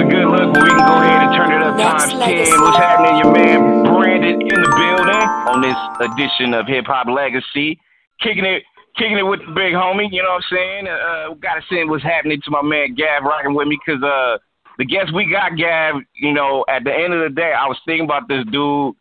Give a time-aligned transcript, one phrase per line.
[0.00, 2.50] a good look, but we can go ahead and turn it up Next times Legacy.
[2.50, 2.60] 10.
[2.60, 7.78] What's happening, your man Branded in the building on this edition of Hip Hop Legacy.
[8.20, 8.62] Kicking it
[8.96, 10.84] kicking it with the big homie, you know what I'm saying?
[10.88, 14.36] Uh, gotta send what's happening to my man Gav rocking with me because uh,
[14.78, 17.78] the guest we got, Gav, you know, at the end of the day, I was
[17.86, 18.94] thinking about this dude,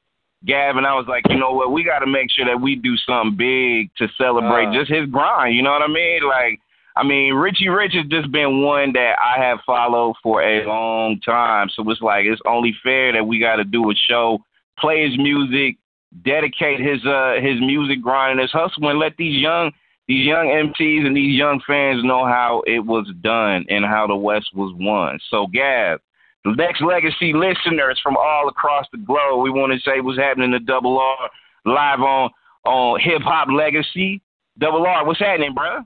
[0.46, 2.76] Gav, and I was like, you know what, we got to make sure that we
[2.76, 4.74] do something big to celebrate Uh.
[4.74, 5.56] just his grind.
[5.56, 6.22] You know what I mean?
[6.24, 6.60] Like,
[6.96, 11.20] I mean, Richie Rich has just been one that I have followed for a long
[11.22, 11.70] time.
[11.76, 14.40] So it's like it's only fair that we got to do a show,
[14.78, 15.78] play his music,
[16.24, 19.72] dedicate his uh his music grind and his hustle, and let these young
[20.10, 24.16] these young MCs and these young fans know how it was done and how the
[24.16, 25.20] West was won.
[25.30, 26.00] So, Gav,
[26.44, 30.52] the Nexx Legacy listeners from all across the globe, we want to say what's happening
[30.52, 31.30] to Double R
[31.66, 32.32] live on
[32.66, 34.22] on Hip Hop Legacy.
[34.58, 35.86] Double R, what's happening, bro?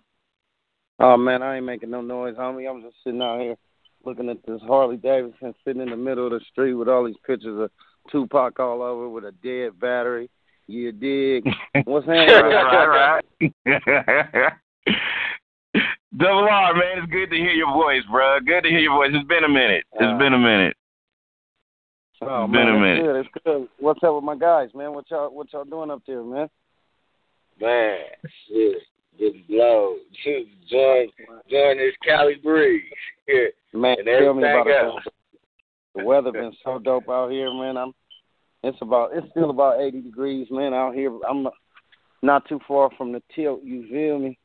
[1.00, 2.70] Oh man, I ain't making no noise, homie.
[2.70, 3.56] I'm just sitting out here
[4.06, 7.16] looking at this Harley Davidson sitting in the middle of the street with all these
[7.26, 7.72] pictures of
[8.12, 10.30] Tupac all over with a dead battery.
[10.68, 11.46] You dig?
[11.86, 12.54] What's happening?
[12.54, 13.22] right,
[13.66, 14.54] right.
[16.16, 18.40] Double R, man, it's good to hear your voice, bro.
[18.40, 19.10] Good to hear your voice.
[19.14, 19.84] It's been a minute.
[19.94, 20.78] It's Uh, been a minute.
[22.22, 23.04] Oh It's been man, a it's minute.
[23.04, 23.20] good.
[23.20, 23.68] It's good.
[23.80, 24.94] What's up with my guys, man?
[24.94, 26.48] What y'all what y'all doing up there, man?
[27.60, 27.98] Man,
[28.48, 28.78] shit,
[29.20, 29.96] just blow.
[30.24, 31.08] Just join,
[31.50, 32.84] join this Cali breeze.
[33.28, 33.46] Yeah.
[33.74, 35.04] Man, And tell me about it.
[35.96, 37.78] The weather been so dope out here, man.
[37.78, 37.94] I'm
[38.64, 41.12] it's about it's still about eighty degrees, man, out here.
[41.30, 41.48] I'm
[42.22, 44.38] not too far from the tilt, you feel me?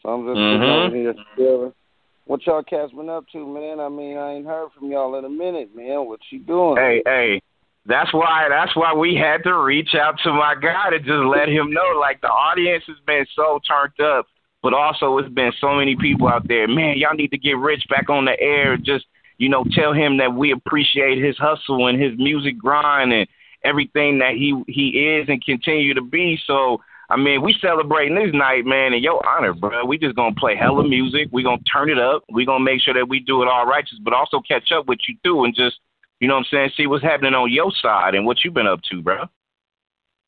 [0.00, 0.92] So I'm just Mhm.
[0.94, 1.74] here chilling.
[2.26, 3.80] What y'all cats been up to, man?
[3.80, 6.06] I mean, I ain't heard from y'all in a minute, man.
[6.06, 6.76] What you doing?
[6.76, 7.42] Hey, hey.
[7.86, 11.48] That's why that's why we had to reach out to my guy to just let
[11.48, 11.98] him know.
[12.00, 14.26] Like the audience has been so turned up,
[14.62, 16.66] but also it's been so many people out there.
[16.66, 18.78] Man, y'all need to get Rich back on the air.
[18.78, 19.04] Just
[19.36, 23.28] you know, tell him that we appreciate his hustle and his music grind and
[23.64, 26.38] everything that he he is and continue to be.
[26.46, 29.84] So I mean, we celebrating this night, man, in your honor, bro.
[29.84, 31.28] We just gonna play hella music.
[31.32, 32.24] We gonna turn it up.
[32.32, 35.00] We gonna make sure that we do it all righteous, but also catch up with
[35.06, 35.76] you too, and just
[36.24, 38.66] you know what I'm saying, see what's happening on your side and what you've been
[38.66, 39.24] up to, bro.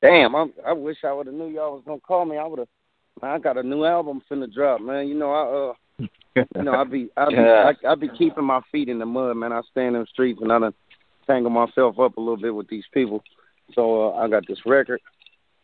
[0.03, 2.37] Damn, I I wish I would have knew y'all was gonna call me.
[2.37, 2.67] I would have.
[3.23, 5.07] I got a new album finna drop, man.
[5.07, 6.05] You know I uh,
[6.55, 7.71] you know I be I be Yeah.
[7.83, 9.51] I, I be keeping my feet in the mud, man.
[9.51, 10.73] I stand in the streets and I done
[11.25, 13.23] tangle myself up a little bit with these people.
[13.73, 15.01] So uh, I got this record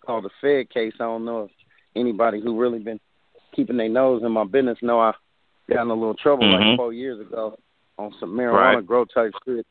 [0.04, 0.94] called the Fed Case.
[1.00, 1.52] I don't know if
[1.96, 3.00] anybody who really been
[3.56, 5.14] keeping their nose in my business know I
[5.70, 6.70] got in a little trouble Mhm.
[6.70, 7.56] like four years ago
[8.00, 8.88] on some marijuana Right.
[8.88, 9.68] grow type shit,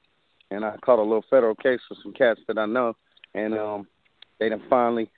[0.52, 2.94] and I caught a little federal case for some cats that I know,
[3.34, 3.86] and um,
[4.38, 5.10] they done finally,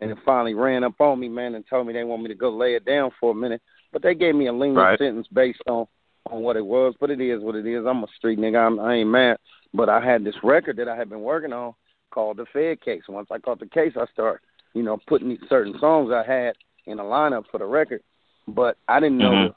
[0.00, 2.34] they done finally ran up on me, man, and told me they want me to
[2.34, 4.98] go lay it down for a minute, but they gave me a lenient Right.
[4.98, 5.86] sentence based on
[6.30, 7.84] on what it was, but it is what it is.
[7.84, 8.64] I'm a street nigga.
[8.64, 9.38] I'm, I ain't mad,
[9.74, 11.74] but I had this record that I had been working on
[12.12, 13.02] called the Fed Case.
[13.08, 14.40] Once I caught the case, I start,
[14.72, 16.54] you know, putting these certain songs I had
[16.86, 18.02] in a lineup for the record,
[18.46, 19.54] but I didn't know Mhm.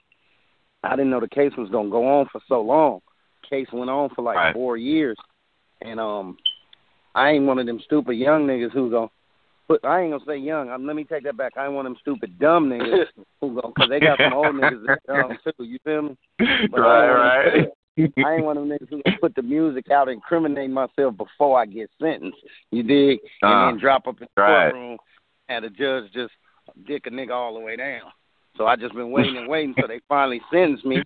[0.83, 3.01] I didn't know the case was gonna go on for so long.
[3.49, 4.53] Case went on for like Right.
[4.53, 5.17] four years,
[5.81, 6.37] and um,
[7.13, 9.09] I ain't one of them stupid young niggas who gonna.
[9.67, 10.69] But I ain't gonna say young.
[10.69, 11.53] Um, let me take that back.
[11.57, 13.05] I ain't one of them stupid dumb niggas
[13.41, 15.63] who go because they got some old niggas that dumb too.
[15.63, 16.17] You feel me?
[16.69, 17.67] But right, ain't right.
[18.23, 21.59] I ain't one of them niggas who put the music out and incriminate myself before
[21.59, 22.37] I get sentenced.
[22.71, 23.19] You dig?
[23.41, 24.71] And Uh, then drop up in the right.
[24.71, 24.97] courtroom
[25.49, 26.33] and the judge just
[26.85, 28.11] dick a nigga all the way down.
[28.57, 31.03] So I just been waiting and waiting till they finally sentence me.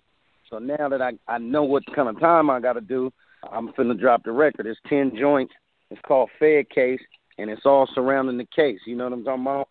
[0.50, 3.12] So now that I I know what kind of time I got to do,
[3.50, 4.66] I'm finna drop the record.
[4.66, 5.54] It's ten joints.
[5.90, 7.00] It's called Fed Case,
[7.38, 8.78] and it's all surrounding the case.
[8.86, 9.68] You know what I'm talking about?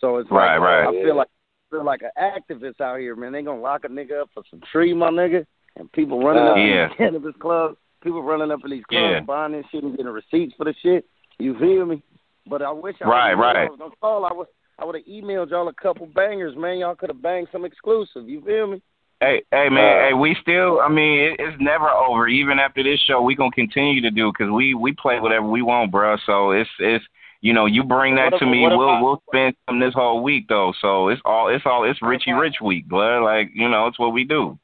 [0.00, 0.88] So it's Right, like right.
[0.88, 3.32] I feel like I feel like an activist out here, man.
[3.32, 5.44] They gonna lock a nigga up for some tree, my nigga,
[5.76, 6.88] and people running up uh, in Yeah.
[6.88, 7.76] these cannabis clubs.
[8.02, 9.20] People running up in these clubs, Yeah.
[9.20, 11.06] buying this shit and getting receipts for the shit.
[11.38, 12.02] You feel me?
[12.48, 13.56] But I wish I Right, right.
[13.56, 14.24] I was gonna call.
[14.24, 14.46] I was
[14.78, 16.78] I would have emailed y'all a couple bangers, man.
[16.78, 18.28] Y'all could have banged some exclusive.
[18.28, 18.82] You feel me?
[19.20, 20.04] Hey, hey, man.
[20.04, 20.80] Uh, hey, we still.
[20.80, 22.28] I mean, it, it's never over.
[22.28, 25.62] Even after this show, we gonna continue to do because we we play whatever we
[25.62, 26.16] want, bro.
[26.26, 27.04] So it's it's
[27.40, 30.74] you know you bring that to me, we'll we'll spend some this whole week though.
[30.82, 33.24] So it's all it's all it's Richie Rich week, bro.
[33.24, 34.58] Like you know, it's what we do.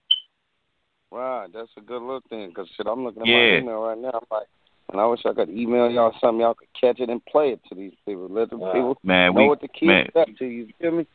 [1.10, 2.52] Right, that's a good look then.
[2.52, 3.52] Cause shit, I'm looking at Yeah.
[3.52, 4.12] my email right now.
[4.14, 4.46] I'm like,
[4.93, 7.60] and I wish I could email y'all something y'all could catch it and play it
[7.69, 8.28] to these people.
[8.31, 8.72] Let the Wow.
[8.72, 10.08] people Man, know we what the man.
[10.16, 10.44] up to.
[10.44, 11.06] You feel me?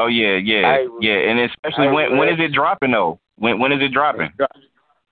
[0.00, 3.18] Oh yeah, yeah, yeah, and especially when when read- it dropping though?
[3.36, 4.30] When when is it dropping?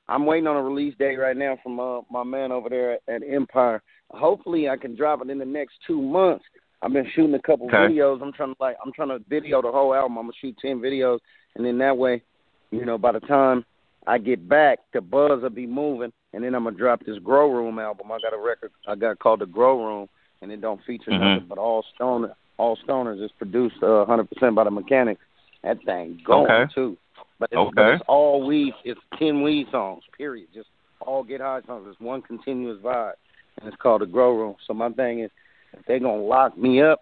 [0.09, 3.01] I'm waiting on a release date right now from uh, my man over there at,
[3.09, 3.83] at Empire.
[4.11, 6.45] Hopefully, I can drop it in the next two months.
[6.81, 7.77] I've been shooting a couple Okay.
[7.77, 8.23] videos.
[8.23, 10.17] I'm trying to like I'm trying to video the whole album.
[10.17, 11.19] I'm gonna shoot ten videos,
[11.57, 12.23] and then that way,
[12.71, 13.65] you know, by the time
[14.07, 17.53] I get back, the buzz will be moving, and then I'm gonna drop this Grow
[17.53, 18.11] Room album.
[18.11, 20.09] I got a record I got called the Grow Room,
[20.41, 21.35] and it don't feature Mhm.
[21.35, 23.21] nothing but all stoner, all stoners.
[23.23, 25.21] It's produced uh, 100% by the mechanics.
[25.65, 26.73] That thing going Okay.
[26.75, 26.97] too.
[27.41, 28.75] But it's, but it's all weed.
[28.85, 30.03] It's ten weed songs.
[30.17, 30.49] Period.
[30.53, 30.69] Just
[31.01, 31.87] all get high songs.
[31.89, 33.13] It's one continuous vibe,
[33.61, 34.57] and it's called the Grow Room.
[34.67, 35.31] So my thing is,
[35.73, 37.01] if they're gonna lock me up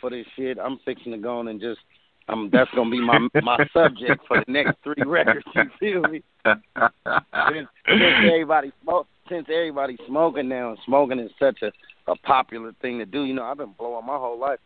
[0.00, 1.80] for this shit, I'm fixing to go on and just.
[2.28, 5.46] Um, that's gonna be my my subject for the next three records.
[5.54, 6.22] You feel me?
[6.44, 11.70] since, since everybody smoke, since everybody's smoking now, and smoking is such a
[12.10, 13.24] a popular thing to do.
[13.24, 14.58] You know, I've been blowing my whole life.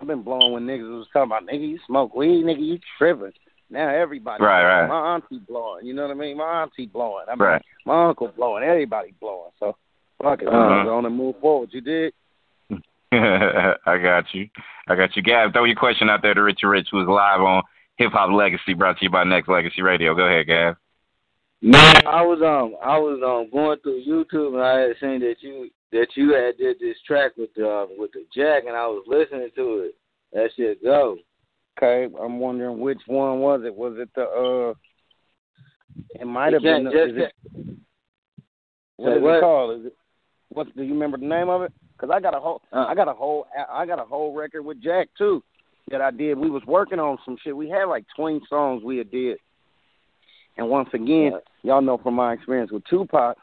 [0.00, 3.32] I've been blowing when niggas was talking about nigga, you smoke weed, nigga, you tripping.
[3.70, 4.88] Now everybody, Right, right.
[4.88, 5.84] My auntie blowing.
[5.86, 6.38] You know what I mean?
[6.38, 7.24] My auntie blowing.
[7.28, 7.62] I mean, Right.
[7.84, 8.64] my uncle blowing.
[8.64, 9.50] Everybody blowing.
[9.58, 9.76] So
[10.22, 10.56] fuck it, Uh-huh.
[10.56, 11.70] I'm going to move forward.
[11.72, 12.12] You did?
[13.12, 14.48] I got you.
[14.88, 15.22] I got you.
[15.22, 17.62] Gab, throw your question out there to Richie Rich, who's live on
[17.96, 20.14] Hip Hop Legacy, brought to you by Nexx Legacy Radio.
[20.14, 20.76] Go ahead, Gab.
[21.60, 25.36] Man, I was um I was um going through YouTube and I had seen that
[25.40, 28.86] you that you had did this track with the uh, with the Jacka and I
[28.86, 29.94] was listening to it.
[30.32, 31.16] That shit go.
[31.76, 33.74] Okay, I'm wondering which one was it?
[33.74, 34.74] Was it the uh?
[36.20, 36.84] It might have been.
[36.84, 37.32] The, is it,
[38.96, 39.34] what Say what?
[39.36, 39.80] it called?
[39.80, 39.96] Is it
[40.50, 40.76] what?
[40.76, 41.72] Do you remember the name of it?
[41.92, 42.84] Because I got a whole, Uh.
[42.88, 45.42] I got a whole, I got a whole record with Jacka too
[45.90, 46.38] that I did.
[46.38, 47.56] We was working on some shit.
[47.56, 49.38] We had like 20 songs we had did.
[50.58, 51.32] And once again,
[51.62, 53.36] y'all know from my experience with Tupac,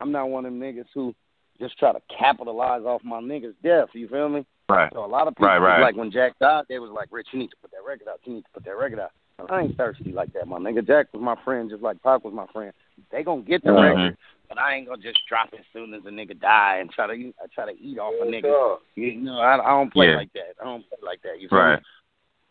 [0.00, 1.12] I'm not one of them niggas who
[1.60, 3.88] just try to capitalize off my niggas' death.
[3.92, 4.46] You feel me?
[4.68, 4.90] Right.
[4.92, 5.80] So a lot of people, Right, right.
[5.80, 8.20] like when Jacka died, they was like, "Rich, you need to put that record out.
[8.24, 9.10] You need to put that record out."
[9.50, 10.86] I ain't thirsty like that, my nigga.
[10.86, 12.72] Jacka was my friend, just like Pac was my friend.
[13.10, 13.82] They gonna get the Mhm.
[13.82, 14.16] record,
[14.48, 17.06] but I ain't gonna just drop it as soon as a nigga die and try
[17.06, 18.78] to eat, I try to eat off a nigga.
[18.94, 20.16] You know, I, I don't play Yeah.
[20.16, 20.54] like that.
[20.60, 21.40] I don't play like that.
[21.40, 21.78] You feel Right.
[21.78, 21.84] me?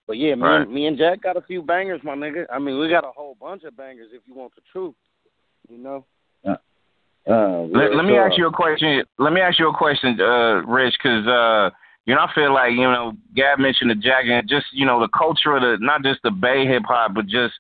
[0.08, 0.62] But yeah, me, Right.
[0.62, 2.46] and, me and Jacka got a few bangers, my nigga.
[2.52, 4.96] I mean, we got a whole bunch of bangers if you want the truth.
[5.70, 6.06] You know.
[7.28, 9.04] Uh, Let, let me ask you a question.
[9.20, 11.70] Let me ask you a question, uh, Rich, because uh,
[12.06, 15.02] you know I feel like you know Gab mentioned the Jacka and just you know
[15.02, 17.54] the culture of the not just the Bay hip hop, but just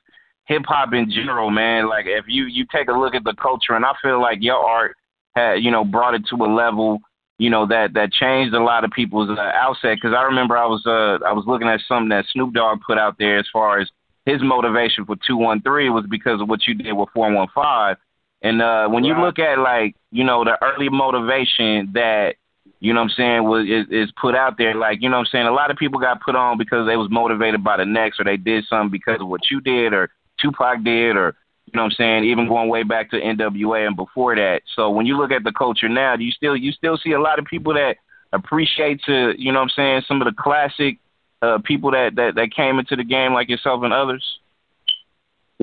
[0.45, 1.89] hip hop in general, man.
[1.89, 4.55] Like if you you take a look at the culture, and I feel like your
[4.55, 4.95] art
[5.35, 6.99] had you know brought it to a level
[7.37, 9.97] you know that that changed a lot of people's uh, outset.
[9.97, 12.97] Because I remember I was uh I was looking at something that Snoop Dogg put
[12.97, 13.89] out there as far as
[14.25, 17.47] his motivation for two one three was because of what you did with four one
[17.53, 17.97] five.
[18.41, 22.35] And uh when you look at like, you know, the early motivation that,
[22.79, 25.27] you know what I'm saying, was is, is put out there, like, you know what
[25.27, 27.85] I'm saying, a lot of people got put on because they was motivated by the
[27.85, 31.35] next or they did something because of what you did or Tupac did or
[31.67, 34.61] you know what I'm saying, even going way back to NWA and before that.
[34.75, 37.19] So when you look at the culture now, do you still you still see a
[37.19, 37.97] lot of people that
[38.31, 40.97] appreciate to, you know what I'm saying, some of the classic
[41.41, 44.23] uh people that, that, that came into the game like yourself and others?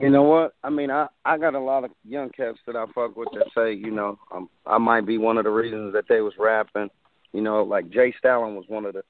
[0.01, 0.55] You know what?
[0.63, 3.47] I mean, I I got a lot of young cats that I fuck with that
[3.57, 6.91] say, you know, um, I might be one of the reasons that they was rapping.
[7.33, 8.13] You know, like J.
[8.19, 9.03] Stalin was one of the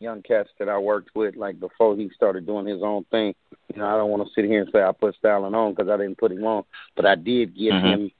[0.00, 3.34] young cats that I worked with, like before he started doing his own thing.
[3.74, 5.88] You know, I don't want to sit here and say I put Stalin on because
[5.90, 6.64] I didn't put him on,
[6.94, 7.82] but I did give Mhm.
[7.82, 8.12] him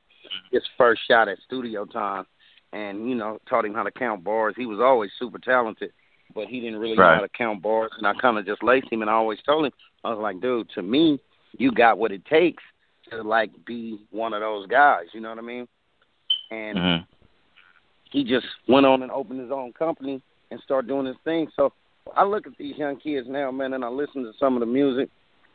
[0.50, 2.26] his first shot at studio time,
[2.72, 4.54] and you know, taught him how to count bars.
[4.56, 5.92] He was always super talented,
[6.34, 8.90] but he didn't really know how to count bars, and I kind of just laced
[8.90, 9.72] him, and I always told him,
[10.04, 11.20] I was like, dude, to me,
[11.58, 12.62] you got what it takes
[13.10, 15.06] to like be one of those guys.
[15.12, 15.68] You know what I mean?
[16.50, 17.06] And Mhm.
[18.10, 21.50] he just went on and opened his own company and started doing his thing.
[21.56, 21.72] So
[22.14, 24.66] I look at these young kids now, man, and I listen to some of the
[24.66, 25.08] music,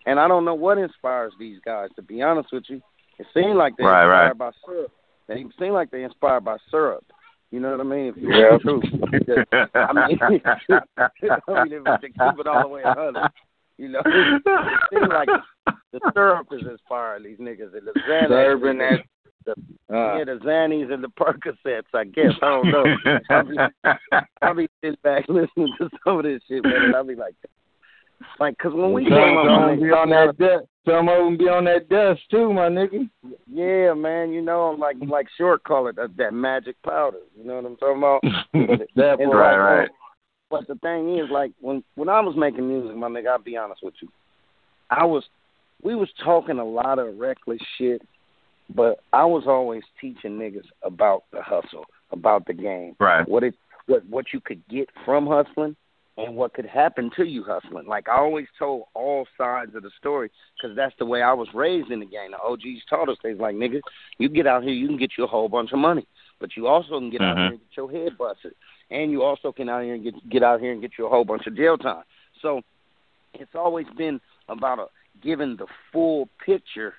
[0.08, 1.90] and I don't know what inspires these guys.
[1.98, 2.82] To be honest with you,
[3.20, 4.32] it seems like they're Right, right.
[4.32, 4.92] inspired by syrup.
[5.28, 7.04] They seem like they're inspired by syrup.
[7.52, 8.08] You know what I mean?
[8.08, 8.58] If you Yeah.
[8.58, 8.84] truth.
[9.76, 10.18] I mean,
[11.48, 13.30] I mean, if to keep it all the way hundred,
[13.78, 15.30] you know, it seems like
[15.94, 17.76] the syrup is inspiring these niggas.
[17.78, 19.04] And the Xanax,
[19.46, 19.52] the,
[19.90, 21.84] Uh, yeah, the Xannies and the Percocets.
[21.94, 22.98] I guess I don't know.
[23.30, 23.58] I'll be,
[24.42, 27.36] I'll be sitting back listening to some of this shit, man, and I'll be like,
[28.40, 30.66] like, cause when we some came up, some my be on that dust.
[30.88, 33.10] Some of them be on that dust too, my nigga.
[33.48, 37.18] yeah, man, you know, I'm like like short call it that, that magic powder.
[37.38, 38.22] You know what I'm talking about?
[38.54, 39.90] But That it's Right, like, right.
[40.50, 43.58] But the thing is, like when when I was making music, my nigga, I'll be
[43.58, 44.08] honest with you,
[44.90, 45.24] I was
[45.84, 48.02] we was talking a lot of reckless shit,
[48.74, 53.28] but I was always teaching niggas about the hustle, about the game, Right.
[53.28, 53.56] what it
[53.88, 55.76] what what you could get from hustling,
[56.18, 57.88] and what could happen to you hustling.
[57.88, 61.48] Like I always told all sides of the story because that's the way I was
[61.54, 62.32] raised in the game.
[62.32, 63.82] The OGs taught us things like, nigga,
[64.18, 66.08] you get out here, you can get you a whole bunch of money,
[66.40, 67.42] but you also can get out Mhm.
[67.42, 68.56] here and get your head busted,
[68.90, 71.10] and you also can out here and get get out here and get you a
[71.10, 72.04] whole bunch of jail time.
[72.42, 72.62] So
[73.34, 74.20] it's always been
[74.50, 74.88] about a,
[75.22, 76.96] giving the full picture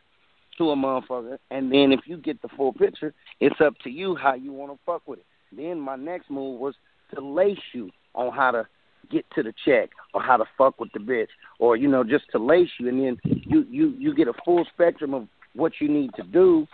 [0.58, 4.14] to a motherfucker, and then if you get the full picture, it's up to you
[4.16, 5.26] how you want to fuck with it.
[5.52, 6.76] Then my next move was
[7.14, 8.66] to lace you on how to
[9.10, 12.24] get to the check or how to fuck with the bitch or you know just
[12.32, 15.88] to lace you and then you you you get a full spectrum of what you
[15.88, 16.66] need to do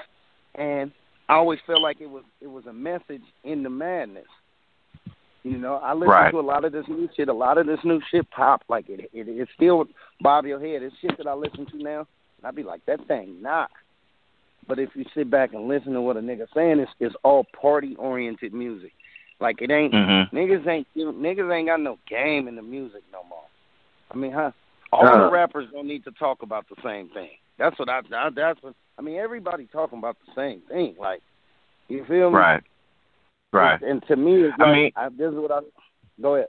[0.56, 0.92] and
[1.28, 4.26] I always felt like it was it was a message in the madness.
[5.42, 6.30] You know, I listen Right.
[6.30, 7.28] to a lot of this new shit.
[7.28, 9.10] A lot of this new shit pop like it.
[9.12, 9.86] It it still
[10.20, 10.82] bob your head.
[10.82, 12.06] It's shit that I listen to now.
[12.38, 13.66] And I be like, that thing nah.
[14.66, 17.46] But if you sit back and listen to what a nigga saying, it's it's all
[17.60, 18.92] party oriented music.
[19.40, 20.34] Like it ain't mm-hmm.
[20.36, 23.44] niggas ain't niggas ain't got no game in the music no more.
[24.10, 24.52] I mean, huh?
[24.92, 25.26] All Uh.
[25.26, 27.30] the rappers don't need to talk about the same thing.
[27.58, 29.16] That's what I, I that's what I mean.
[29.16, 30.94] Everybody talking about the same thing.
[30.98, 31.20] Like,
[31.88, 32.36] you feel me?
[32.36, 32.62] Right.
[33.52, 33.80] Right.
[33.82, 35.60] And, and to me, it's I like mean- I, this is what I.
[36.20, 36.48] Go ahead.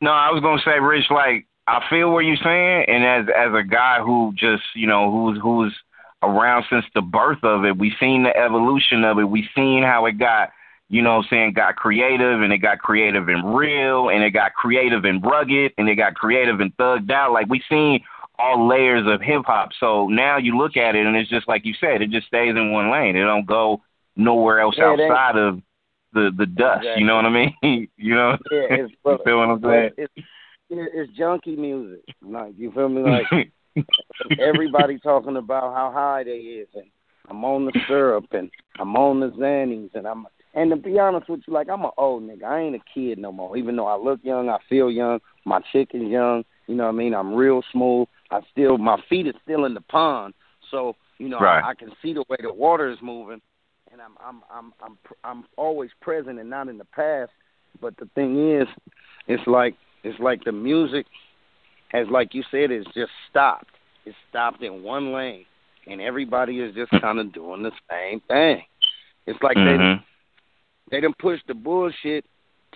[0.00, 1.06] No, I was gonna say, Rich.
[1.10, 5.10] Like, I feel what you're saying, and as as a guy who just, you know,
[5.10, 5.74] who's who's
[6.22, 9.24] around since the birth of it, we've seen the evolution of it.
[9.24, 10.50] We've seen how it got,
[10.92, 14.32] you know, what I'm saying, got creative, and it got creative and real, and it
[14.32, 17.32] got creative and rugged, and it got creative and thugged out.
[17.32, 18.04] Like we've seen
[18.38, 19.70] all layers of hip hop.
[19.80, 22.50] So now you look at it, and it's just like you said, it just stays
[22.50, 23.16] in one lane.
[23.16, 23.80] It don't go
[24.16, 25.62] nowhere else Yeah, outside of
[26.12, 26.84] the the dust.
[26.98, 27.56] You know what I mean?
[27.96, 28.36] you know?
[28.50, 29.90] Yeah, it's you feel what I'm saying?
[29.96, 30.12] it's,
[30.68, 32.04] it's junkie music.
[32.20, 33.00] Like you feel me?
[33.00, 33.50] Like
[34.38, 36.84] everybody talking about how high they is, and
[37.30, 40.26] I'm on the syrup, and I'm on the Xannies, and I'm.
[40.54, 42.44] And to be honest with you, like I'm an old nigga.
[42.44, 43.56] I ain't a kid no more.
[43.56, 45.20] Even though I look young, I feel young.
[45.44, 46.44] My chick is young.
[46.66, 47.14] You know what I mean?
[47.14, 48.06] I'm real smooth.
[48.30, 50.34] I still, my feet are still in the pond,
[50.70, 51.62] so you know Right.
[51.62, 53.40] I, I can see the way the water is moving,
[53.92, 57.30] and I'm I'm I'm I'm I'm always present and not in the past.
[57.80, 58.68] But the thing is,
[59.26, 61.06] it's like it's like the music
[61.88, 63.70] has, like you said, is just stopped.
[64.04, 65.44] It's stopped in one lane,
[65.86, 68.62] and everybody is just kind of doing the same thing.
[69.26, 69.64] It's like Mhm.
[69.64, 70.00] they
[70.92, 72.24] they done pushed the bullshit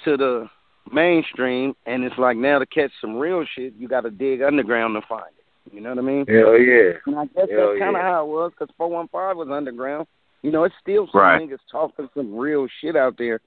[0.04, 0.48] to the
[0.92, 5.00] mainstream, and it's like now to catch some real shit, you got to dig underground
[5.00, 5.72] to find it.
[5.74, 6.26] You know what I mean?
[6.26, 6.92] Hell yeah.
[7.06, 8.02] And I guess Hell that's kind of yeah.
[8.02, 10.06] how it was because 415 was underground.
[10.42, 11.42] You know, it's still some Right.
[11.42, 13.40] niggas talking some real shit out there,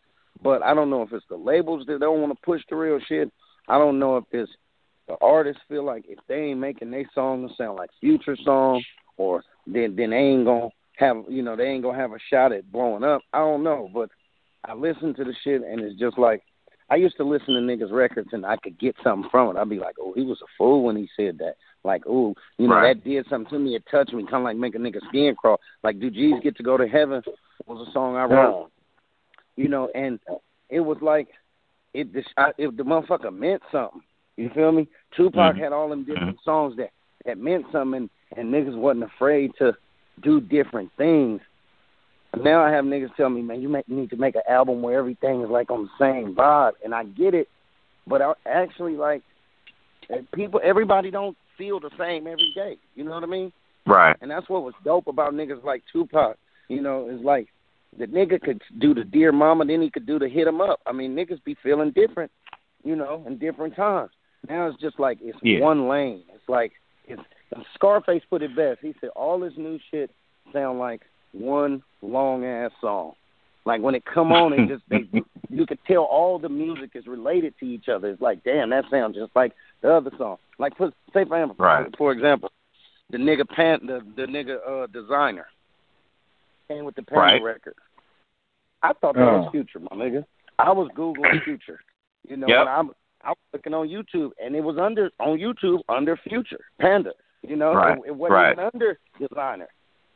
[0.43, 2.99] but I don't know if it's the labels that don't want to push the real
[3.07, 3.31] shit.
[3.67, 4.51] I don't know if it's
[5.07, 8.83] the artists feel like if they ain't making their songs sound like future song,
[9.17, 12.51] or then then they ain't gonna have you know they ain't gonna have a shot
[12.51, 13.21] at blowing up.
[13.33, 14.09] I don't know, but
[14.65, 16.43] I listen to the shit and it's just like
[16.91, 19.59] I used to listen to niggas' records and I could get something from it.
[19.59, 21.53] I'd be like, oh, he was a fool when he said that.
[21.83, 22.95] Like, oh, you know, Right.
[22.97, 23.75] that did something to me.
[23.75, 25.59] It touched me, kind of like make a nigga skin crawl.
[25.83, 27.21] Like, do G's get to go to heaven?
[27.67, 28.71] Was a song I wrote.
[29.55, 30.19] You know, and
[30.69, 31.27] it was like
[31.93, 32.11] it.
[32.11, 34.01] The, I, it the motherfucker meant something.
[34.37, 34.87] You feel me?
[35.15, 35.59] Tupac Mhm.
[35.59, 36.89] had all them different songs that
[37.25, 39.75] that meant something, and niggas wasn't afraid to
[40.21, 41.41] do different things.
[42.37, 44.97] Now I have niggas tell me, man, you make, need to make an album where
[44.97, 47.47] everything is like on the same vibe, and I get it,
[48.07, 49.23] but I actually like
[50.33, 50.61] people.
[50.63, 52.77] Everybody don't feel the same every day.
[52.95, 53.51] You know what I mean?
[53.85, 54.15] Right.
[54.21, 56.37] And that's what was dope about niggas like Tupac.
[56.67, 57.47] You know, is like
[57.97, 60.79] the nigga could do the Dear Mama, then he could do the Hit 'em Up.
[60.85, 62.31] I mean, niggas be feeling different,
[62.83, 64.11] you know, in different times.
[64.47, 65.61] Now it's just like it's Yeah.
[65.61, 66.23] one lane.
[66.33, 66.73] It's like
[67.07, 67.21] it's
[67.73, 68.79] Scarface put it best.
[68.81, 70.11] He said all this new shit
[70.53, 71.01] sound like
[71.33, 73.13] one long ass song.
[73.65, 75.07] Like when it come on, it just they
[75.49, 78.09] you could tell all the music is related to each other.
[78.09, 80.37] It's like, damn, that sounds just like the other song.
[80.57, 81.95] Like for say for example, Right.
[81.97, 82.51] for example,
[83.09, 85.45] the nigga pan the the nigga uh Desiigner
[86.67, 87.43] came with the Panda Right.
[87.43, 87.75] record.
[88.81, 89.51] I thought that was Oh.
[89.51, 90.23] Future, my nigga.
[90.57, 91.79] I was googling Future.
[92.27, 92.59] You know, Yep.
[92.61, 92.91] and I'm
[93.23, 97.11] I was looking on YouTube, and it was under on YouTube under Future Panda.
[97.41, 98.51] You know, Right, it, it wasn't right.
[98.53, 99.67] even under Desiigner.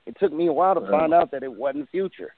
[0.06, 0.92] It took me a while to Right.
[0.92, 2.34] find out that it wasn't Future.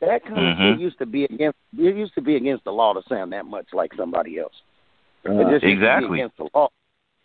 [0.00, 0.72] That kind of Mhm.
[0.72, 1.58] shit used to be against.
[1.76, 4.60] It used to be against the law to sound that much like somebody else.
[5.24, 6.20] It Uh, just used to be Exactly.
[6.20, 6.68] against the law.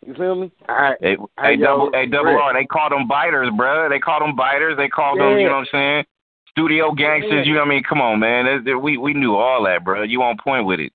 [0.06, 0.52] You feel me?
[0.70, 2.54] I, Hey, Hey, hey, double, yo, hey, double R.
[2.54, 3.90] They called them biters, bruh.
[3.90, 4.78] They called them biters.
[4.78, 6.06] They called them, you know what I'm saying?
[6.50, 7.32] Studio gangsters.
[7.32, 7.44] Yeah.
[7.44, 7.84] You know what I mean?
[7.84, 8.46] Come on, man.
[8.46, 10.08] That's- that- we we knew all that, bruh.
[10.08, 10.92] You on point with it,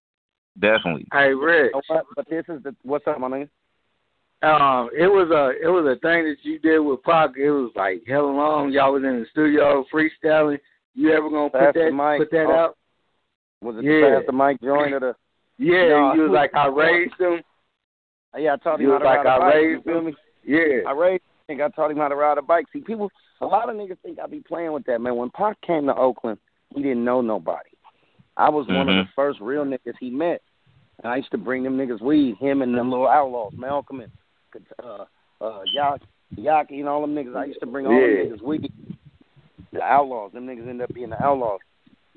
[0.59, 1.07] definitely.
[1.13, 1.73] hey, Rick.
[1.75, 2.03] You know?
[2.17, 3.49] But this is the what's up, my nigga?
[4.43, 7.31] Um, it was a it was a thing that you did with Pac.
[7.39, 8.71] It was like hell long.
[8.71, 10.59] Y'all was in the studio freestyling.
[10.95, 12.19] You ever gonna put Pass that mic.
[12.19, 12.53] put that Oh.
[12.55, 12.77] out?
[13.63, 14.11] Was it Yeah.
[14.11, 15.17] the Pass the Mic joint or the?
[15.59, 16.13] Yeah, No.
[16.15, 17.41] you was like I raised him.
[18.37, 19.55] Yeah, I taught him You how was to like, ride a I bike.
[19.55, 20.05] You raised feel him.
[20.05, 20.15] me?
[20.45, 21.23] Yeah, I raised.
[21.25, 22.67] I think I taught him how to ride a bike.
[22.71, 25.17] See, people, a lot of niggas think I be playing with that man.
[25.17, 26.39] When Pac came to Oakland,
[26.75, 27.71] he didn't know nobody.
[28.37, 30.43] I was one of the first real niggas he met,
[31.03, 32.37] and I used to bring them niggas weed.
[32.39, 34.13] Him and them little outlaws, Malcolm and
[34.83, 35.05] uh,
[35.41, 35.61] uh,
[36.39, 37.37] Yaki and all them niggas.
[37.37, 38.25] I used to bring all Yeah.
[38.25, 38.43] them niggas.
[38.43, 38.71] We
[39.73, 40.33] the outlaws.
[40.33, 41.61] Them niggas ended up being the outlaws.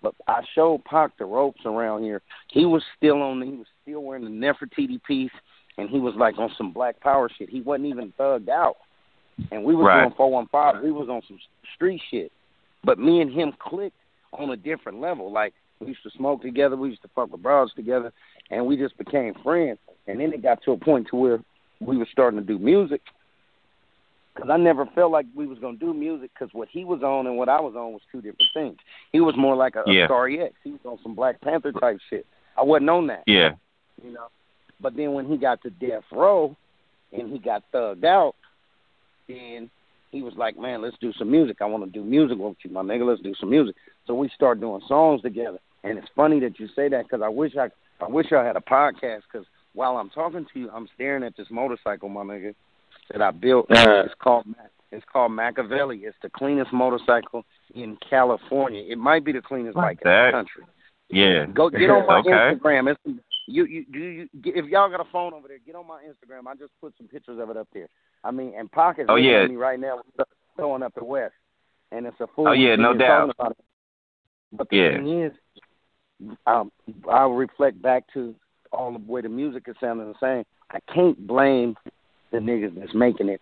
[0.01, 2.21] But I showed Pac the ropes around here.
[2.49, 3.41] He was still on.
[3.41, 5.31] He was still wearing the Nefertiti piece,
[5.77, 7.49] and he was like on some Black Power shit.
[7.49, 8.77] He wasn't even thugged out,
[9.51, 10.03] and we was Right.
[10.03, 10.81] doing four one five.
[10.81, 11.39] We was on some
[11.75, 12.31] street shit.
[12.83, 13.97] But me and him clicked
[14.31, 15.31] on a different level.
[15.31, 16.77] Like we used to smoke together.
[16.77, 18.13] We used to fuck with bros together,
[18.51, 19.79] and we just became friends.
[20.07, 21.39] And then it got to a point to where
[21.79, 23.01] we were starting to do music.
[24.35, 27.27] Because I never felt like we was gonna do music because what he was on
[27.27, 28.77] and what I was on was two different things.
[29.11, 30.03] He was more like a, Yeah.
[30.03, 30.53] a Starry X.
[30.63, 32.25] He was on some Black Panther type shit.
[32.57, 33.53] I wasn't on that, Yeah.
[34.03, 34.27] you know.
[34.79, 36.55] But then when he got to Death Row
[37.11, 38.35] and he got thugged out,
[39.27, 39.69] then
[40.11, 41.61] he was like, "Man, let's do some music.
[41.61, 43.05] I want to do music with you, my nigga.
[43.05, 43.75] Let's do some music."
[44.07, 45.59] So we started doing songs together.
[45.83, 47.69] And it's funny that you say that because I wish I,
[48.01, 51.35] I wish I had a podcast because while I'm talking to you, I'm staring at
[51.37, 52.53] this motorcycle, my nigga,
[53.11, 53.67] that I built.
[53.71, 54.03] Uh.
[54.05, 55.99] It's called Mac- it's called Machiavelli.
[55.99, 57.45] It's the cleanest motorcycle
[57.75, 58.83] in California.
[58.89, 60.63] It might be the cleanest Like bike in the country.
[61.09, 61.45] Yeah.
[61.45, 62.29] Go get on my Okay.
[62.31, 62.91] Instagram.
[62.91, 66.01] It's you you do you if y'all got a phone over there, get on my
[66.01, 66.47] Instagram.
[66.47, 67.87] I just put some pictures of it up there.
[68.23, 69.45] I mean, and Pockets Oh, yeah.
[69.45, 70.01] me right now
[70.55, 71.33] throwing up the west,
[71.91, 72.47] and it's a fool.
[72.49, 73.29] Oh, yeah, no doubt.
[73.29, 73.57] about it.
[74.51, 74.97] But the Yeah.
[74.97, 75.33] thing is,
[76.47, 76.71] um,
[77.07, 78.33] I'll reflect back to
[78.71, 80.45] all the way the music is sounding the same.
[80.71, 81.75] I can't blame
[82.31, 83.41] the niggas that's making it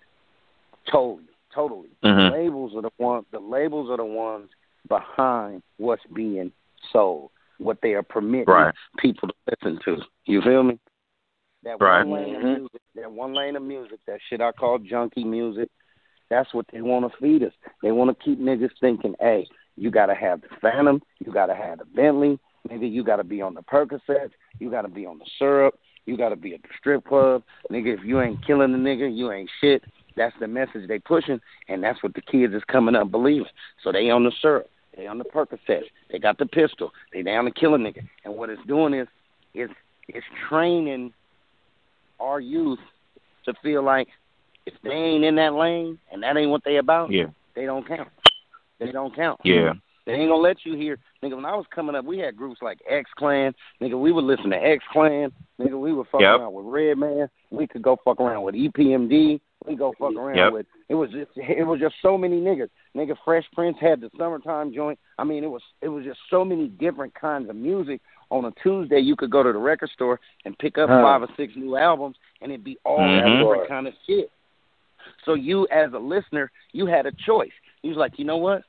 [0.90, 1.90] totally, totally.
[2.04, 2.32] Mhm.
[2.32, 3.26] The labels are the ones.
[3.32, 4.50] The labels are the ones
[4.88, 6.52] behind what's being
[6.92, 8.74] sold, what they are permitting Right.
[8.98, 10.02] people to listen to.
[10.26, 10.80] You feel me?
[11.64, 12.06] That Right.
[12.06, 12.58] one lane of Mhm.
[12.60, 15.70] music, that one lane of music, that shit I call junkie music.
[16.30, 17.54] That's what they want to feed us.
[17.82, 21.48] They want to keep niggas thinking, hey, you got to have the Phantom, you got
[21.48, 22.40] to have the Bentley,
[22.70, 25.80] nigga, you got to be on the Percocets, you got to be on the syrup,
[26.06, 27.98] you got to be at the strip club, nigga.
[27.98, 29.84] If you ain't killing the nigga, you ain't shit.
[30.16, 33.46] That's the message they pushing, and that's what the kids is coming up believing.
[33.84, 37.46] So they on the syrup, they on the Percocets, they got the pistol, they down
[37.46, 39.08] to kill a nigga, and what it's doing is,
[39.54, 39.74] it's
[40.08, 41.14] it's training
[42.20, 42.80] our youth
[43.46, 44.08] to feel like
[44.66, 47.28] if they ain't in that lane and that ain't what they about, Yeah.
[47.56, 48.10] they don't count.
[48.80, 49.40] They don't count.
[49.44, 49.74] Yeah.
[50.08, 51.36] They ain't gonna let you hear, nigga.
[51.36, 54.00] When I was coming up, we had groups like X Clan, nigga.
[54.00, 55.78] We would listen to X Clan, nigga.
[55.78, 56.40] We would fuck Yep.
[56.40, 57.30] around with Redman.
[57.52, 59.42] We could go fuck around with EPMD.
[59.66, 60.54] We go fuck around Yep.
[60.54, 60.66] with.
[60.88, 62.70] It was just, it was just so many niggas.
[62.96, 64.98] Nigga, Fresh Prince had the summertime joint.
[65.20, 68.00] I mean, it was, it was just so many different kinds of music.
[68.32, 71.02] On a Tuesday, you could go to the record store and pick up Huh.
[71.02, 73.16] five or six new albums, and it'd be all Mhm.
[73.16, 74.32] that different kind of shit.
[75.26, 77.52] So you, as a listener, you had a choice.
[77.82, 78.64] You was like, you know what?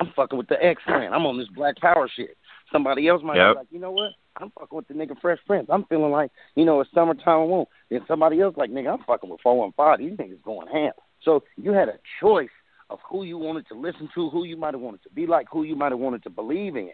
[0.00, 1.12] I'm fucking with the X Clan.
[1.12, 2.36] I'm on this Black Power shit.
[2.72, 3.54] Somebody else might Yep.
[3.54, 4.12] be like, you know what?
[4.36, 5.68] I'm fucking with the nigga Fresh Prince.
[5.70, 7.68] I'm feeling like, you know, it's summertime and won't.
[7.90, 10.06] Then somebody else like, nigga, I'm fucking with 415.
[10.08, 10.92] These niggas going ham.
[11.22, 12.50] So you had a choice
[12.90, 15.46] of who you wanted to listen to, who you might have wanted to be like,
[15.50, 16.90] who you might have wanted to believe in.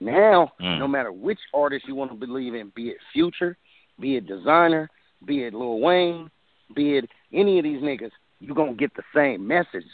[0.00, 0.78] Now, Mm.
[0.78, 3.56] no matter which artist you want to believe in, be it Future,
[3.98, 4.88] be it Desiigner,
[5.24, 6.30] be it Lil Wayne,
[6.74, 9.84] be it any of these niggas, you're going to get the same message.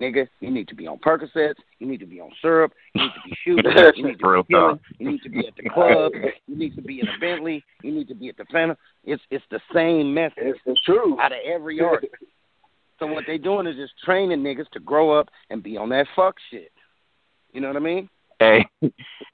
[0.00, 3.10] Nigga, you need to be on Percocets, you need to be on syrup, you need
[3.14, 4.80] to be shooting, you need to Real be killing, talk.
[4.98, 6.12] you need to be at the club,
[6.46, 8.76] you need to be in a Bentley, you need to be at the Phantom.
[9.04, 11.18] It's it's the same message It's the truth.
[11.20, 12.12] out of every artist.
[12.98, 16.06] So what they doing is just training niggas to grow up and be on that
[16.16, 16.72] fuck shit.
[17.52, 18.08] You know what I mean?
[18.38, 18.66] Hey,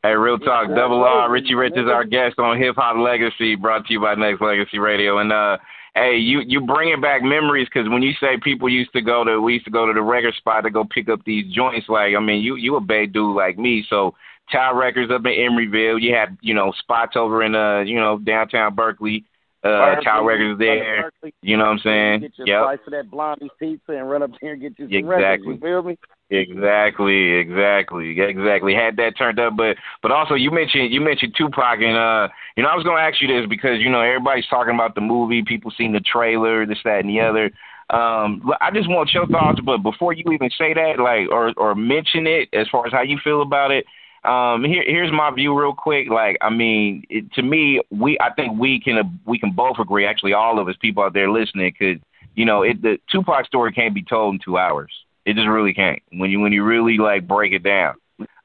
[0.04, 0.68] hey, real talk.
[0.68, 1.28] Yeah, Double R.
[1.30, 4.78] Richie Rich is our guest on Hip Hop Legacy, brought to you by Nexx Legacy
[4.78, 5.18] Radio.
[5.18, 5.58] And uh,
[5.94, 9.40] hey, you you bringing back memories because when you say people used to go to,
[9.40, 11.88] we used to go to the record spot to go pick up these joints.
[11.88, 14.14] Like, I mean, you you a big dude like me, so.
[14.50, 16.02] Tower Records up in Emeryville.
[16.02, 19.24] You had, you know, spots over in uh, you know, downtown Berkeley.
[19.64, 21.10] Uh Tower Records there.
[21.42, 22.20] You know what I'm saying?
[22.20, 22.62] Get your Yep.
[22.62, 25.22] slice of that Blondie's pizza and run up here and get you some Exactly.
[25.22, 25.62] records.
[25.62, 25.98] You feel me?
[26.30, 28.74] Exactly, exactly, exactly.
[28.74, 32.62] Had that turned up, but but also you mentioned you mentioned Tupac, and uh, you
[32.62, 35.42] know I was gonna ask you this because you know everybody's talking about the movie,
[35.42, 37.50] people seen the trailer, this, that, and the other.
[37.90, 41.74] Um, I just want your thoughts, but before you even say that, like or or
[41.74, 43.84] mention it, as far as how you feel about it,
[44.24, 46.08] um, here here's my view real quick.
[46.08, 49.78] Like I mean, it, to me, we I think we can uh, we can both
[49.80, 52.00] agree, actually, all of us people out there listening, could
[52.34, 54.92] you know it the Tupac story can't be told in two hours.
[55.24, 56.00] It just really can't.
[56.12, 57.94] When you when you really like break it down.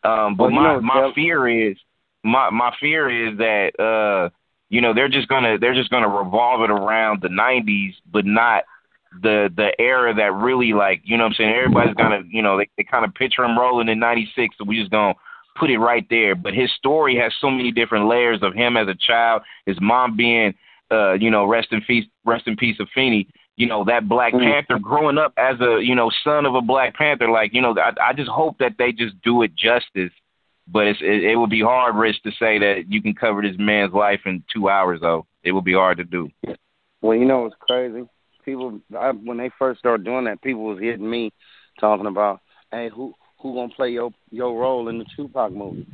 [0.04, 1.78] Um, but Well, my know, my fear is
[2.24, 4.30] my my fear is that uh
[4.70, 8.63] you know they're just gonna they're just gonna revolve it around the '90s, but not
[9.22, 11.56] the the era that really like you know what I'm saying.
[11.56, 14.80] Everybody's gonna you know they they kind of picture him rolling in '96, so we
[14.80, 15.13] just gonna
[15.60, 16.36] put it right there.
[16.36, 20.15] But his story has so many different layers of him as a child, his mom
[20.15, 20.54] being
[20.89, 24.39] uh you know rest in peace rest in peace Afeni you know that Black Mm.
[24.39, 27.30] Panther growing up as a you know son of a Black Panther.
[27.30, 30.13] Like you know, I, I just hope that they just do it justice.
[30.70, 33.56] But it's, it, it would be hard, Rich, to say that you can cover this
[33.58, 35.00] man's life in two hours.
[35.02, 36.30] Though it would be hard to do.
[37.02, 38.08] Well, you know what's crazy?
[38.46, 41.32] People, I, when they first started doing that, people was hitting me,
[41.80, 42.41] talking about,
[42.72, 45.88] "Hey, who who gonna play your your role in the Tupac movie?"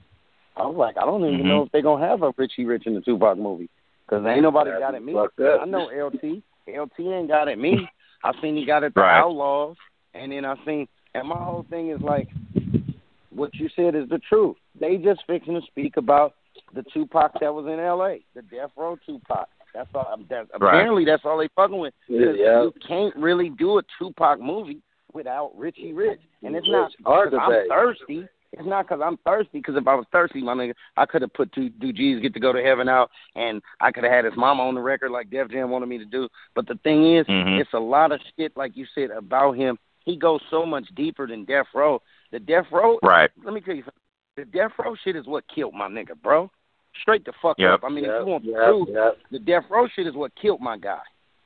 [0.56, 1.45] I was like, I don't even Mhm.
[1.45, 3.69] know if they gonna have a Richie Rich in the Tupac movie,
[4.06, 5.17] because ain't nobody got at me.
[5.17, 6.43] I know LT.
[6.67, 7.88] LT ain't got at me.
[8.23, 9.19] I seen he got at the Right.
[9.19, 9.77] Outlaws,
[10.13, 12.29] and then I seen, and my whole thing is like,
[13.32, 14.56] what you said is the truth.
[14.79, 16.36] They just fixing to speak about
[16.73, 19.47] the Tupac that was in L.A., the Death Row Tupac.
[19.73, 20.15] That's all.
[20.29, 21.93] That, apparently, that's all they fucking with.
[22.08, 22.62] Because Yeah.
[22.62, 24.82] You can't really do a Tupac movie
[25.13, 28.28] without Richie Rich, and it's not hard because I'm thirsty.
[28.52, 29.60] It's not because I'm thirsty.
[29.60, 32.34] Because if I was thirsty, my nigga, I could have put two do G's get
[32.36, 35.12] to go to heaven out, and I could have had his mama on the record
[35.12, 36.28] like Def Jam wanted me to do.
[36.54, 37.60] But the thing is, Mhm.
[37.60, 39.80] it's a lot of shit like you said about him.
[40.06, 42.02] He goes so much deeper than Death Row.
[42.32, 43.32] The Death Row, Right.
[43.43, 43.93] let me tell you something.
[44.36, 46.52] The Death Row shit is what killed my nigga, bro.
[47.02, 47.73] Straight the fuck Yep.
[47.73, 47.84] up.
[47.84, 49.17] I mean, if you want the yep, truth, yep.
[49.32, 51.02] the death row shit is what killed my guy.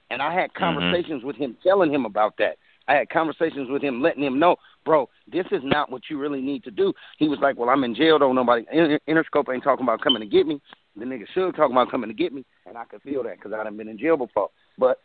[0.09, 2.57] And I had conversations with him telling him about that.
[2.87, 6.41] I had conversations with him letting him know, bro, this is not what you really
[6.41, 6.93] need to do.
[7.17, 8.31] He was like, well, I'm in jail, though.
[8.31, 10.61] Nobody, Inter- Interscope ain't talking about coming to get me.
[10.95, 12.45] The nigga Suge talking about coming to get me.
[12.65, 14.49] And I could feel that because I done been in jail before.
[14.77, 14.99] But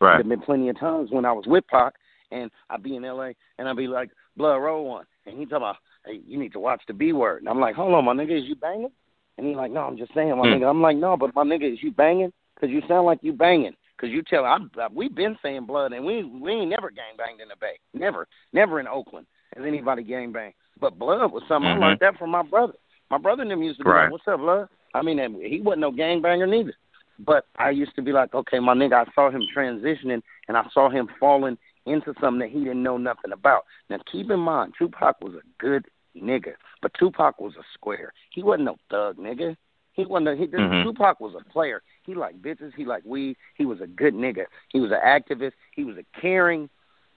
[0.00, 0.16] Right.
[0.18, 1.94] there been plenty of times when I was with Pac
[2.30, 5.04] and I'd be in LA and I'd be like, Blood Roll one.
[5.26, 7.40] And he talking about, hey, you need to watch the B word.
[7.40, 8.92] And I'm like, hold on, my nigga, is you banging?
[9.36, 10.54] And he's like, no, I'm just saying, my Hmm.
[10.54, 10.70] nigga.
[10.70, 12.32] I'm like, no, but my nigga, is you banging?
[12.54, 13.74] Because you sound like you banging.
[13.98, 17.16] Because you tell, I, I, we've been saying blood, and we we ain't never gang
[17.16, 17.78] banged in the Bay.
[17.94, 18.28] Never.
[18.52, 20.54] Never in Oakland has anybody gang banged.
[20.80, 21.76] But blood was something Mhm.
[21.76, 22.74] I learned that from my brother.
[23.10, 24.04] My brother and them used to be Right.
[24.04, 24.68] like, what's up, blood?
[24.94, 26.74] I mean, he wasn't no gang banger neither.
[27.18, 30.64] But I used to be like, okay, my nigga, I saw him transitioning, and I
[30.72, 33.64] saw him falling into something that he didn't know nothing about.
[33.90, 38.12] Now, keep in mind, Tupac was a good nigga, but Tupac was a square.
[38.30, 39.56] He wasn't no thug nigga.
[39.98, 40.28] He wasn't.
[40.28, 40.84] A, he, Mhm.
[40.84, 41.82] Tupac was a player.
[42.04, 42.72] He liked bitches.
[42.74, 43.36] He liked weed.
[43.56, 44.46] He was a good nigga.
[44.68, 45.54] He was an activist.
[45.74, 46.70] He was a caring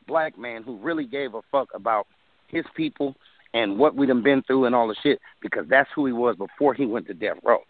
[0.07, 2.07] black man who really gave a fuck about
[2.47, 3.15] his people
[3.53, 6.35] and what we done been through and all the shit because that's who he was
[6.37, 7.63] before he went to death row.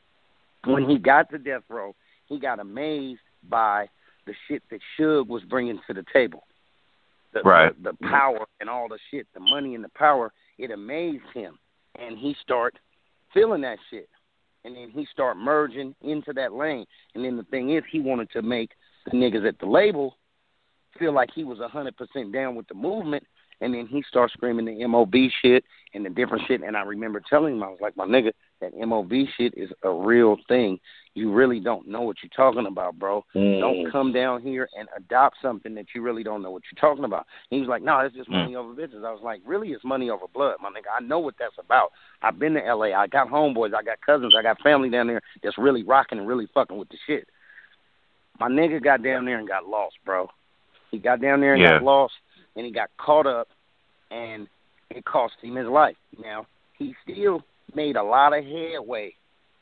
[0.63, 1.93] When he got to death row,
[2.27, 3.19] he got amazed
[3.49, 3.89] by
[4.25, 6.45] the shit that Suge was bringing to the table.
[7.33, 7.83] The, Right.
[7.83, 11.59] the, the power and all the shit, the money and the power, it amazed him.
[11.99, 12.77] And he start
[13.33, 14.07] feeling that shit.
[14.63, 16.85] And then he start merging into that lane.
[17.15, 18.71] And then the thing is, he wanted to make
[19.05, 20.17] the niggas at the label
[20.99, 23.23] feel like he was a hundred percent down with the movement.
[23.61, 26.61] And then he started screaming the MOB shit and the different shit.
[26.61, 29.89] And I remember telling him, I was like, my nigga, that MOB shit is a
[29.89, 30.79] real thing.
[31.13, 33.25] You really don't know what you're talking about, bro.
[33.35, 33.59] Mm.
[33.59, 37.03] Don't come down here and adopt something that you really don't know what you're talking
[37.03, 37.25] about.
[37.49, 38.33] And he was like, no, it's just Mm.
[38.33, 39.03] money over business.
[39.05, 40.85] I was like, really, it's money over blood, my nigga.
[40.95, 41.91] I know what that's about.
[42.21, 42.93] I've been to L.A.
[42.93, 43.73] I got homeboys.
[43.73, 44.35] I got cousins.
[44.37, 47.27] I got family down there that's really rocking and really fucking with the shit.
[48.39, 50.29] My nigga got down there and got lost, bro.
[50.91, 51.71] He got down there and Yeah.
[51.71, 52.13] got lost,
[52.55, 53.49] and he got caught up,
[54.11, 54.47] and
[54.89, 55.97] it cost him his life.
[56.21, 56.45] Now
[56.77, 57.43] he still
[57.75, 59.13] made a lot of headway,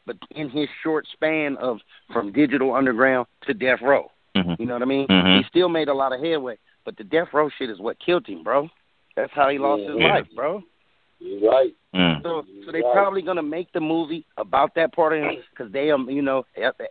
[0.05, 1.79] but in his short span of
[2.11, 4.59] from Digital Underground to Death Row, Mhm.
[4.59, 5.07] you know what I mean?
[5.07, 5.37] Mhm.
[5.37, 8.27] He still made a lot of headway, but the Death Row shit is what killed
[8.27, 8.69] him, bro.
[9.15, 10.13] That's how he lost his Yeah.
[10.13, 10.63] life, bro.
[11.19, 11.73] You're right.
[11.93, 12.21] Mm.
[12.23, 12.93] So, so they Right.
[12.93, 16.45] probably gonna make the movie about that part of him because they, um, you know,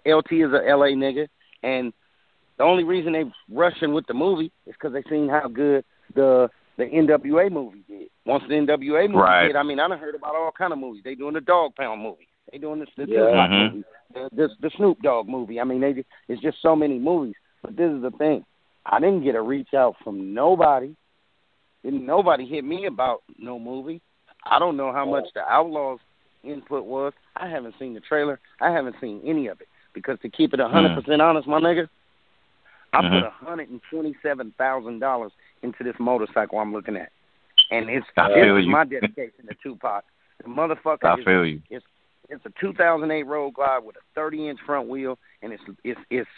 [0.05, 1.29] LT is a LA nigga,
[1.63, 1.93] and
[2.57, 6.51] the only reason they rushing with the movie is because they seen how good the
[6.79, 8.09] the NWA movie did.
[8.25, 9.47] Once the NWA movie Right.
[9.49, 11.03] did, I mean, I done heard about all kind of movies.
[11.05, 12.29] They doing the Dog Pound movie.
[12.51, 13.19] They doing this the Yeah.
[13.19, 13.73] Mhm.
[13.73, 15.61] movie, the, the the Snoop Dogg movie.
[15.61, 17.35] I mean, they just, it's just so many movies.
[17.63, 18.45] But this is the thing,
[18.87, 20.95] I didn't get a reach out from nobody.
[21.85, 24.01] Didn't nobody hit me about no movie.
[24.45, 25.99] I don't know how much the Outlaws
[26.45, 27.13] input was.
[27.37, 28.39] I haven't seen the trailer.
[28.61, 31.61] I haven't seen any of it because to keep it a hundred percent honest, my
[31.61, 31.89] nigga,
[32.93, 33.11] I Mhm.
[33.11, 37.11] put a hundred and twenty-seven thousand dollars into this motorcycle I'm looking at,
[37.71, 38.71] and it's I feel you.
[38.71, 40.05] my dedication to Tupac.
[40.43, 41.61] The motherfucker I is feel you.
[41.71, 46.29] it's a 2008 Road Glide with a 30 inch front wheel, and it's it's it's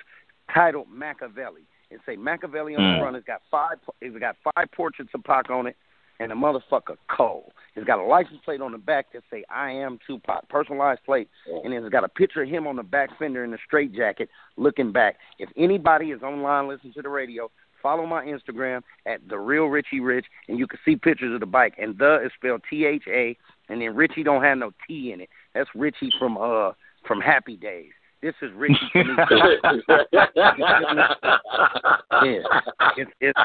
[0.55, 1.63] titled Machiavelli.
[1.91, 2.97] It's a Machiavelli on Mm.
[2.97, 3.17] the front.
[3.17, 5.77] It's got five it's got five portraits of Pac on it,
[6.21, 7.53] and a motherfucker Cole.
[7.77, 11.29] It's got a license plate on the back that say I am Tupac, personalized plate,
[11.65, 14.29] and it's got a picture of him on the back fender in a straight jacket
[14.57, 15.17] looking back.
[15.39, 17.51] If anybody is online listening to the radio,
[17.83, 21.47] follow my Instagram at the real Richie Rich, and you can see pictures of the
[21.47, 21.75] bike.
[21.79, 23.37] And the is spelled T H A,
[23.69, 25.29] and then Richie don't have no T in it.
[25.55, 26.73] That's Richie from uh
[27.07, 27.93] from Happy Days.
[28.23, 29.05] This is Richie yeah,
[32.97, 33.39] it's it's,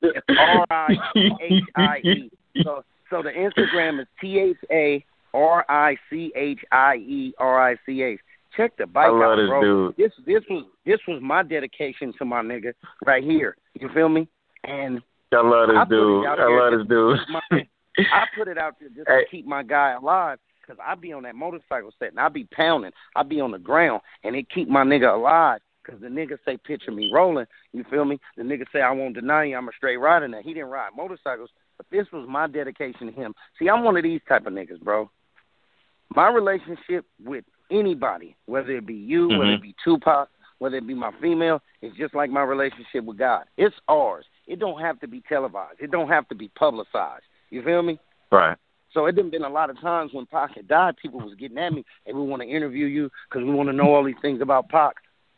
[0.00, 0.94] it's R I
[1.40, 2.30] H I E.
[2.62, 7.70] So so the Instagram is T H A R I C H I E R
[7.70, 8.20] I C H.
[8.56, 9.60] Check the bike I love out, this bro.
[9.62, 9.96] dude.
[9.96, 12.72] This this was this was my dedication to my nigga
[13.06, 13.56] right here.
[13.80, 14.28] You feel me?
[14.64, 15.00] And
[15.32, 16.26] I love this put it dude.
[16.26, 17.18] out I there love just this dude.
[17.18, 17.66] to keep my-
[18.12, 19.24] I put it out there just Hey.
[19.24, 20.38] to keep my guy alive.
[20.66, 22.92] Cause I be on that motorcycle set and I be pounding.
[23.16, 25.60] I be on the ground and it keep my nigga alive.
[25.84, 27.46] Cause the nigga say picture me rolling.
[27.72, 28.20] You feel me?
[28.36, 29.56] The nigga say I won't deny you.
[29.56, 30.28] I'm a straight rider.
[30.28, 33.34] Now he didn't ride motorcycles, but this was my dedication to him.
[33.58, 35.10] See, I'm one of these type of niggas, bro.
[36.14, 39.54] My relationship with anybody, whether it be you, whether Mhm.
[39.54, 43.44] it be Tupac, whether it be my female, it's just like my relationship with God.
[43.56, 44.26] It's ours.
[44.46, 45.80] It don't have to be televised.
[45.80, 47.24] It don't have to be publicized.
[47.50, 47.98] You feel me?
[48.30, 48.56] Right.
[48.92, 51.58] So it done been a lot of times when Pac had died, people was getting
[51.58, 54.18] at me, and we want to interview you because we want to know all these
[54.20, 54.96] things about Pac.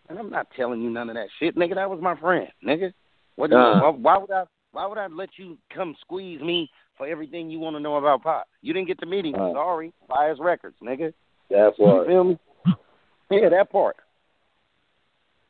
[0.08, 1.76] And I'm not telling you none of that shit, nigga.
[1.76, 2.92] That was my friend, nigga.
[3.36, 3.50] What?
[3.50, 3.80] you- Uh.
[3.80, 4.44] why, why would I?
[4.72, 8.24] Why would I let you come squeeze me for everything you want to know about
[8.24, 8.46] Pac?
[8.60, 9.36] You didn't get to meet him.
[9.36, 9.52] Uh.
[9.52, 11.14] Sorry, buy his records, nigga.
[11.50, 12.06] That You part.
[12.06, 12.38] feel me?
[13.30, 13.96] Yeah, that part.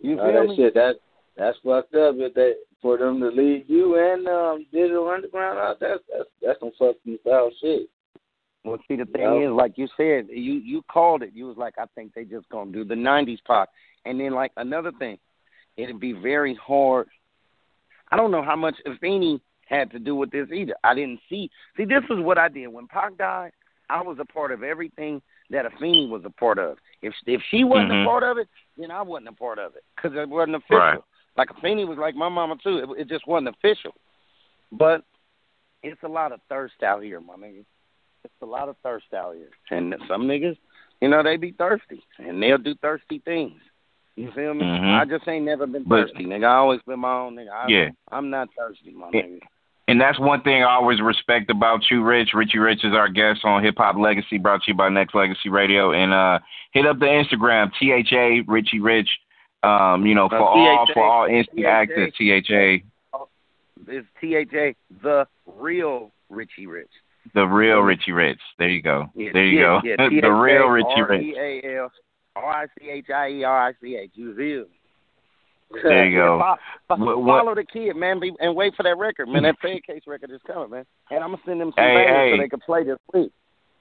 [0.00, 0.56] You feel that me?
[0.56, 0.74] shit.
[0.74, 0.94] That
[1.36, 2.14] that's fucked up.
[2.18, 6.60] If they for them to leave you and um Digital Underground out, that's that's that's
[6.60, 7.88] some fucking foul shit.
[8.64, 11.32] Well, see, the thing is, like you said, you you called it.
[11.34, 13.70] You was like, I think they just gonna do the '90s pop,
[14.04, 15.18] and then like another thing,
[15.76, 17.08] it'd be very hard.
[18.10, 20.74] I don't know how much if any, had to do with this either.
[20.82, 21.50] I didn't see.
[21.76, 23.52] See, this is what I did when Pac died.
[23.90, 26.78] I was a part of everything that Afeni was a part of.
[27.02, 28.02] If if she wasn't Mhm.
[28.02, 30.78] a part of it, then I wasn't a part of it because it wasn't official.
[30.78, 30.98] Right.
[31.36, 32.78] Like Afeni was like my mama too.
[32.96, 33.94] It, it just wasn't official.
[34.72, 35.04] But
[35.82, 37.64] it's a lot of thirst out here, my nigga.
[38.24, 40.56] It's a lot of thirst out here, and some niggas,
[41.02, 43.60] you know, they be thirsty and they'll do thirsty things.
[44.16, 44.64] You feel me?
[44.64, 44.94] Mhm.
[44.98, 46.46] I just ain't never been But- thirsty, nigga.
[46.46, 47.50] I always been my own nigga.
[47.50, 47.90] I, Yeah.
[48.12, 49.22] I'm not thirsty, my Yeah.
[49.22, 49.40] nigga.
[49.86, 52.30] And that's one thing I always respect about you, Rich.
[52.34, 55.50] Richie Rich is our guest on Hip Hop Legacy, brought to you by Nexx Legacy
[55.50, 55.92] Radio.
[55.92, 56.38] And uh,
[56.72, 59.08] hit up the Instagram, THA Richie Rich.
[59.62, 61.68] Um, you know, for Uh, all for all instant THA.
[61.68, 62.84] access, THA,
[63.88, 66.90] It's T H A, the real Richie Rich.
[67.34, 68.40] the real Richie Rich.
[68.58, 69.06] There you go.
[69.14, 70.08] Yeah, there you yeah, go.
[70.10, 71.34] Yeah, the real Richie Rich.
[71.36, 71.90] R-E-A-L,
[72.36, 74.10] R-I-C-H-I-E, R-I-C-H.
[74.14, 74.64] You feel?
[75.72, 76.38] There you go.
[76.88, 79.42] Fo- fo- What- what- Follow the kid, man, be, and wait for that record, man.
[79.44, 80.84] That Fed Case record is coming, man.
[81.10, 82.32] And I'm gonna send them some Hey, hey.
[82.36, 83.32] so they can play this week.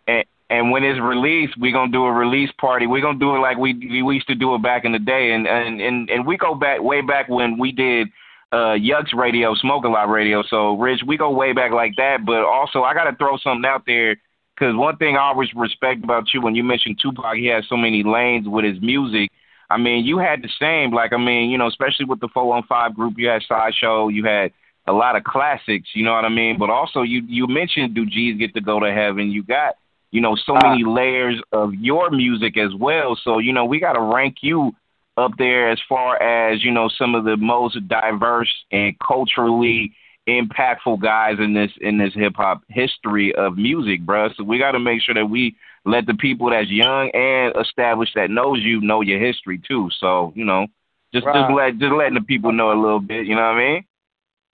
[0.07, 2.87] And, and when it's released, we're gonna do a release party.
[2.87, 5.31] We're gonna do it like we we used to do it back in the day,
[5.31, 8.07] and and and, and we go back way back when we did
[8.51, 10.43] uh Yucks Radio, Smoke a Lot Radio.
[10.49, 12.25] So Rich, we go way back like that.
[12.25, 14.15] But also, I gotta throw something out there
[14.55, 17.77] because one thing I always respect about you when you mentioned Tupac, he has so
[17.77, 19.31] many lanes with his music.
[19.69, 20.91] I mean, you had the same.
[20.93, 24.09] Like, I mean, you know, especially with the four on five group, you had Sideshow,
[24.09, 24.51] you had
[24.87, 25.89] a lot of classics.
[25.93, 26.57] You know what I mean?
[26.59, 29.31] But also, you you mentioned Do G's Get to Go to Heaven?
[29.31, 29.75] You got
[30.11, 30.89] you know so many ah.
[30.89, 33.17] layers of your music as well.
[33.23, 34.73] So you know, we got to rank you
[35.17, 39.93] up there as far as you know some of the most diverse and culturally
[40.27, 44.29] impactful guys in this in this hip hop history of music, bro.
[44.35, 48.13] So we got to make sure that we let the people that's young and established
[48.15, 49.89] that knows you know your history too.
[49.99, 50.67] So you know,
[51.13, 53.25] just just let just letting the people know a little bit.
[53.25, 53.85] You know what I mean?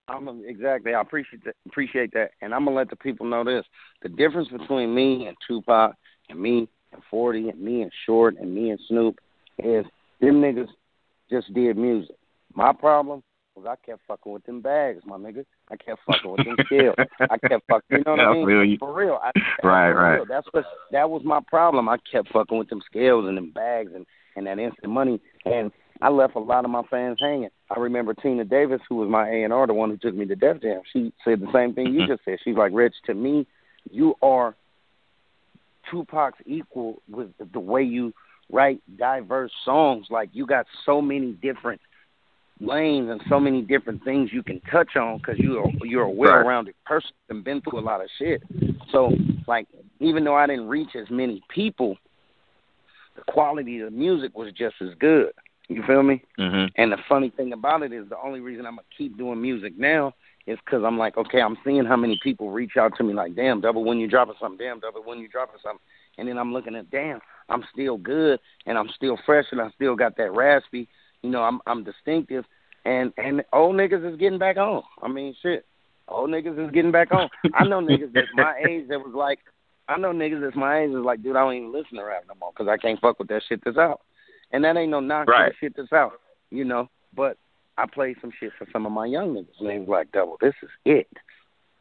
[0.08, 0.94] I'm a, exactly.
[0.94, 1.56] I appreciate that.
[1.68, 3.66] Appreciate that, and I'm gonna let the people know this:
[4.02, 5.96] the difference between me and Tupac,
[6.30, 9.20] and me and Forty, and me and Short, and me and Snoop
[9.60, 9.86] is
[10.20, 10.70] them niggas
[11.30, 12.16] just did music.
[12.54, 13.22] My problem
[13.68, 15.46] I kept fucking with them bags, my nigga.
[15.70, 16.96] I kept fucking with them scales.
[17.20, 17.98] I kept fucking.
[18.00, 18.70] You know what I mean?
[18.72, 18.78] you.
[18.78, 19.20] For real.
[19.22, 19.32] I,
[19.64, 20.16] Right, for right.
[20.16, 20.26] real.
[20.26, 21.90] That's what that was my problem.
[21.90, 25.72] I kept fucking with them scales and them bags and and that instant money, and
[26.02, 27.50] I left a lot of my fans hanging.
[27.70, 30.26] I remember Tina Davis, who was my A and R, the one who took me
[30.28, 30.82] to Def Jam.
[30.94, 32.08] She said the same thing you Mhm.
[32.08, 32.38] just said.
[32.44, 33.46] She's like, Rich, to me,
[33.92, 34.56] you are
[35.92, 38.14] Tupac's equal with the way you
[38.52, 40.08] write diverse songs.
[40.10, 41.82] Like you got so many different
[42.60, 46.76] lanes and so many different things you can touch on because you're you're a well-rounded
[46.86, 48.44] person and been through a lot of shit.
[48.92, 49.12] So,
[49.48, 49.68] like,
[50.00, 51.98] even though I didn't reach as many people,
[53.16, 55.32] the quality of the music was just as good.
[55.68, 56.24] You feel me?
[56.38, 59.42] hmm And the funny thing about it is the only reason I'm gonna keep doing
[59.42, 60.14] music now
[60.48, 63.36] is because I'm like, okay, I'm seeing how many people reach out to me like,
[63.36, 65.82] damn, double when you dropping something, damn, double when you dropping something,
[66.18, 67.20] and then I'm looking at, damn,
[67.50, 70.88] I'm still good and I'm still fresh and I still got that raspy,
[71.24, 72.46] you know, I'm I'm distinctive,
[72.86, 74.84] and and old niggas is getting back on.
[75.02, 75.66] I mean, shit,
[76.08, 77.30] old niggas is getting back on.
[77.54, 79.40] I know niggas that's my age that was like,
[79.88, 82.24] I know niggas that's my age is like, dude, I don't even listen to rap
[82.28, 84.02] no more because I can't fuck with that shit that's out.
[84.52, 85.54] And that ain't no knock Right.
[85.60, 86.14] shit that's out,
[86.50, 86.90] you know.
[87.16, 87.38] But
[87.78, 90.38] I played some shit for some of my young niggas, and they was like, "Double,
[90.42, 91.08] this is it."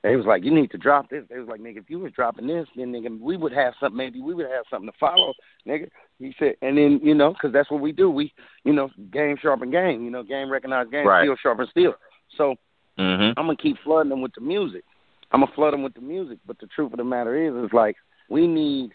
[0.02, 2.12] They was like, "You need to drop this." They was like, "Nigga, if you was
[2.12, 3.96] dropping this, then nigga, we would have something.
[3.96, 5.34] Maybe we would have something to follow,
[5.66, 8.08] nigga." He said, and then you know, because that's what we do.
[8.08, 8.32] We,
[8.64, 10.04] you know, game sharpen game.
[10.04, 11.06] You know, game recognize game.
[11.06, 11.24] Right.
[11.24, 11.94] Steel sharpen steel.
[12.36, 12.56] So
[12.96, 13.34] Mhm.
[13.36, 14.84] I'm gonna keep flooding them with the music.
[15.32, 16.38] I'm gonna flood them with the music.
[16.46, 17.96] But the truth of the matter is, is like
[18.28, 18.92] we need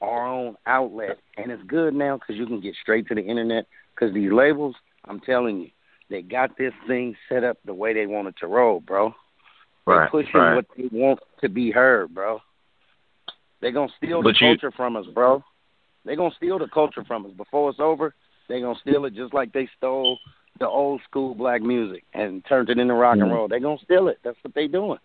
[0.00, 3.66] our own outlet, and it's good now because you can get straight to the internet.
[3.94, 5.70] Because these labels, I'm telling you,
[6.08, 9.14] they got this thing set up the way they want it to roll, bro.
[9.98, 10.10] Right.
[10.10, 10.54] pushing Right.
[10.56, 12.40] what they want to be heard, bro.
[13.60, 15.44] They gonna steal the you- culture from us, bro.
[16.04, 17.32] They gonna steal the culture from us.
[17.32, 18.14] Before it's over,
[18.48, 20.18] they gonna steal it just like they stole
[20.58, 23.34] the old school black music and turned it into rock and Mhm.
[23.34, 23.48] roll.
[23.48, 24.18] They gonna steal it.
[24.22, 24.98] That's what they doing.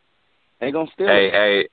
[0.60, 1.34] They gonna steal Hey, it.
[1.34, 1.68] hey,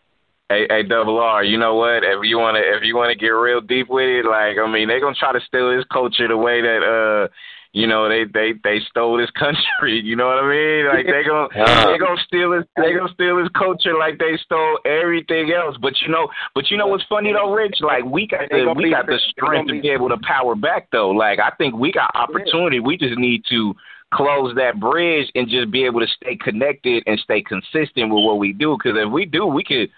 [0.49, 1.45] hey, hey, double R.
[1.45, 2.03] You know what?
[2.05, 5.01] If you wanna, if you wanna get real deep with it, like I mean, they
[5.01, 7.29] gonna try to steal this culture the way that uh,
[7.73, 10.01] you know, they they they stole this country.
[10.01, 10.87] You know what I mean?
[10.87, 11.93] Like they gonna Uh.
[11.93, 15.77] they gonna steal his they gonna steal his culture like they stole everything else.
[15.81, 17.77] But you know, but you know what's funny though, Rich?
[17.81, 20.89] Like we got the we got the strength gonna be- be able to power back
[20.93, 21.11] though.
[21.11, 22.79] Like I think we got opportunity.
[22.81, 23.75] We just need to
[24.13, 28.39] close that bridge and just be able to stay connected and stay consistent with what
[28.39, 28.77] we do.
[28.77, 29.89] Because if we do, we could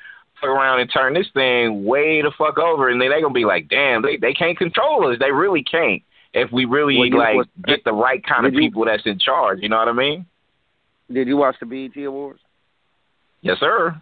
[0.41, 3.45] fuck around and turn this thing way the fuck over, and then they gonna be
[3.45, 5.19] like, damn, they they can't control us.
[5.19, 6.03] They really can't.
[6.35, 9.07] If we really Well, like what- get the right kind of Did you- people that's
[9.07, 10.27] in charge, you know what I mean?
[11.11, 12.41] Did you watch the BET Awards?
[13.41, 14.01] Yes, sir.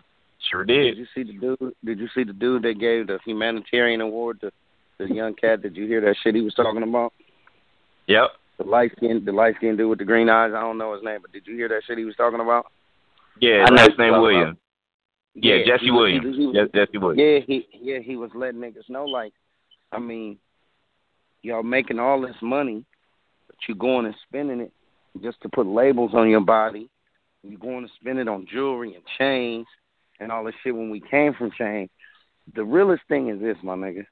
[0.51, 0.99] Sure Did did.
[0.99, 1.75] you see the dude?
[1.85, 4.51] Did you see the dude that gave the humanitarian award to
[4.99, 5.63] the young cat?
[5.63, 7.13] Did you hear that shit he was talking about?
[8.09, 8.31] Yep.
[8.59, 10.53] The light skin, the light skin dude with the green eyes.
[10.55, 12.67] I don't know his name, but did you hear that shit he was talking about?
[13.41, 13.65] Yeah.
[13.67, 14.59] I know Last name you're Williams.
[15.35, 16.37] Yeah, Jesse he was- Williams.
[16.37, 17.21] he was- Yes, Jesse Williams.
[17.21, 19.33] Yeah, he yeah he was letting niggas know like,
[19.93, 20.39] I mean,
[21.43, 22.85] y'all making all this money,
[23.47, 24.73] but you're going and spending it
[25.23, 26.89] just to put labels on your body.
[27.43, 29.67] You're going to spend it on jewelry and chains
[30.21, 31.91] and all this shit when we came from chains.
[32.55, 34.07] The realest thing is this, my nigga.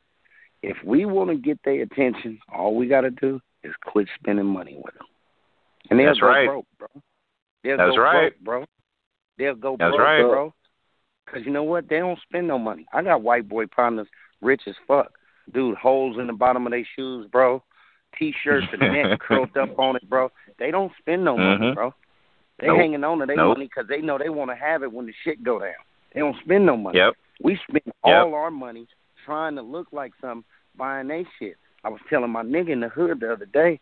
[0.62, 4.46] If we want to get their attention, all we got to do is quit spending
[4.46, 5.06] money with them.
[5.90, 6.46] And they'll That's go right.
[6.46, 6.88] broke, bro.
[7.64, 8.40] They'll That's go right.
[8.40, 8.64] broke, bro.
[9.38, 10.22] They'll go That's broke, right.
[10.22, 10.54] bro.
[11.24, 11.88] Because you know what?
[11.88, 12.86] They don't spend no money.
[12.92, 14.08] I got white boy partners
[14.40, 15.12] rich as fuck.
[15.52, 17.62] Dude, holes in the bottom of their shoes, bro.
[18.18, 20.30] T-shirts and neck curled up on it, bro.
[20.58, 21.74] They don't spend no money, Mhm.
[21.74, 21.94] bro.
[22.58, 22.78] They Nope.
[22.78, 23.56] hanging on to their Nope.
[23.56, 25.72] money because they know they want to have it when the shit go down.
[26.12, 26.98] They don't spend no money.
[26.98, 27.14] Yep.
[27.42, 28.86] We spend all our money
[29.24, 30.44] trying to look like something,
[30.76, 31.56] buying they shit.
[31.84, 33.80] I was telling my nigga in the hood the other day,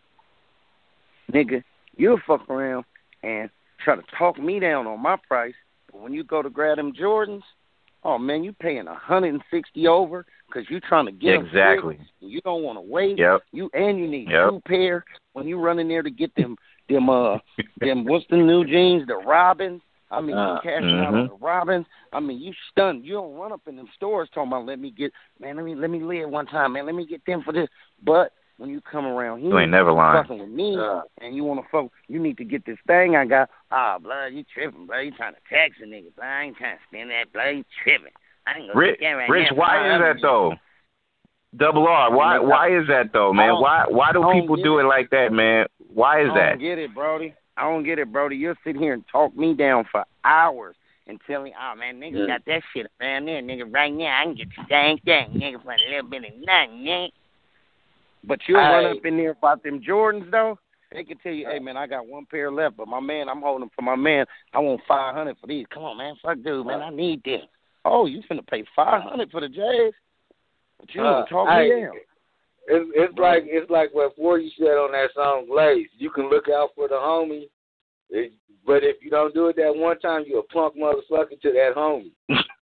[1.32, 1.62] nigga,
[1.96, 2.84] you'll fuck around
[3.22, 5.54] and try to talk me down on my price,
[5.90, 7.42] but when you go to grab them Jordans,
[8.04, 11.98] oh man, you paying a hundred and sixty over because you're trying to get Exactly.
[12.20, 13.18] you don't want to wait.
[13.18, 13.42] Yep.
[13.52, 14.50] You and you need Yep.
[14.50, 16.56] two pair when you run in there to get them
[16.88, 17.38] them uh
[17.80, 19.82] them what's the new jeans, the Robins.
[20.10, 21.22] I mean, Uh, you cashing out mhm.
[21.22, 21.86] on the Robins.
[22.12, 23.04] I mean, you stunned.
[23.04, 25.74] You don't run up in them stores talking about let me get man, let me
[25.74, 26.86] let me live one time, man.
[26.86, 27.68] Let me get them for this.
[28.02, 30.22] But when you come around here, You ain't never lying.
[30.22, 31.02] fucking with me, Uh.
[31.20, 33.48] and you want to fuck, you need to get this thing I got.
[33.70, 34.98] Ah, blood, you tripping, blood.
[35.00, 36.26] You trying to tax a nigga, blood.
[36.26, 37.48] I ain't trying to spend that, blood.
[37.56, 38.12] You tripping.
[38.46, 39.56] I ain't gonna Rich, get that right Rich, now.
[39.56, 40.54] why is that though?
[41.56, 43.54] Double R, why why is that though, man?
[43.60, 45.66] Why why do people do it like that, man?
[45.92, 46.36] Why is that?
[46.36, 47.34] I don't get it, Brody.
[47.56, 48.36] I don't get it, Brody.
[48.36, 52.20] You'll sit here and talk me down for hours and tell me, oh, man, nigga
[52.20, 52.26] Yeah.
[52.26, 53.72] got that shit around there, nigga.
[53.72, 56.84] Right now, I can get the same thing, nigga, for a little bit of nothing,
[56.84, 57.10] nigga.
[58.24, 60.58] But you'll run up in there about them Jordans, though.
[60.92, 63.42] They can tell you, hey, man, I got one pair left, but my man, I'm
[63.42, 64.24] holding for my man.
[64.54, 65.66] I want 500 for these.
[65.72, 66.14] Come on, man.
[66.22, 66.80] Fuck, dude, man.
[66.80, 67.42] I need this.
[67.84, 69.92] Oh, you finna pay 500 for the J's?
[70.80, 71.92] But you Uh, need to talk hey, me down.
[72.70, 75.88] It's it's like it's like what Forty said on that song Blaze.
[75.96, 77.48] You can look out for the homie,
[78.10, 78.32] it,
[78.66, 81.72] but if you don't do it that one time, you a punk motherfucker to that
[81.74, 82.12] homie.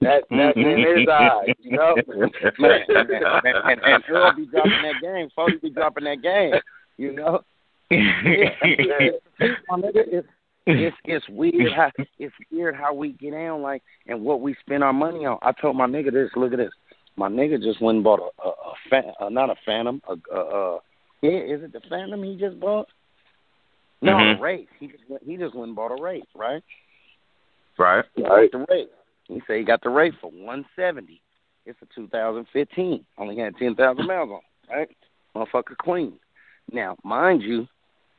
[0.01, 1.95] That that's in his eyes, you know.
[2.59, 5.29] man, and, and, and Earl be dropping that game.
[5.35, 6.53] Folks be dropping that game.
[6.97, 7.43] You know,
[7.91, 7.97] my
[9.77, 10.27] nigga, it's,
[10.67, 14.83] it's it's weird how it's weird how we get down like and what we spend
[14.83, 15.37] our money on.
[15.41, 16.29] I told my nigga this.
[16.35, 16.71] Look at this.
[17.17, 20.01] My nigga just went and bought a a, a fa- uh, not a Phantom.
[20.07, 20.79] A, a, a
[21.21, 22.87] yeah, is it the Phantom he just bought?
[24.05, 24.37] No, Mhm.
[24.37, 24.69] a Wraith.
[24.79, 26.63] He just he just went and bought a Wraith, right?
[27.77, 28.05] right.
[28.17, 28.51] Right.
[28.51, 28.89] the Wraith.
[29.27, 31.21] He said he got the Wraith for one seventy.
[31.65, 33.05] It's a 2015.
[33.17, 34.97] Only had 10,000 miles on, it, right?
[35.35, 36.19] Motherfucker clean.
[36.71, 37.67] Now, mind you,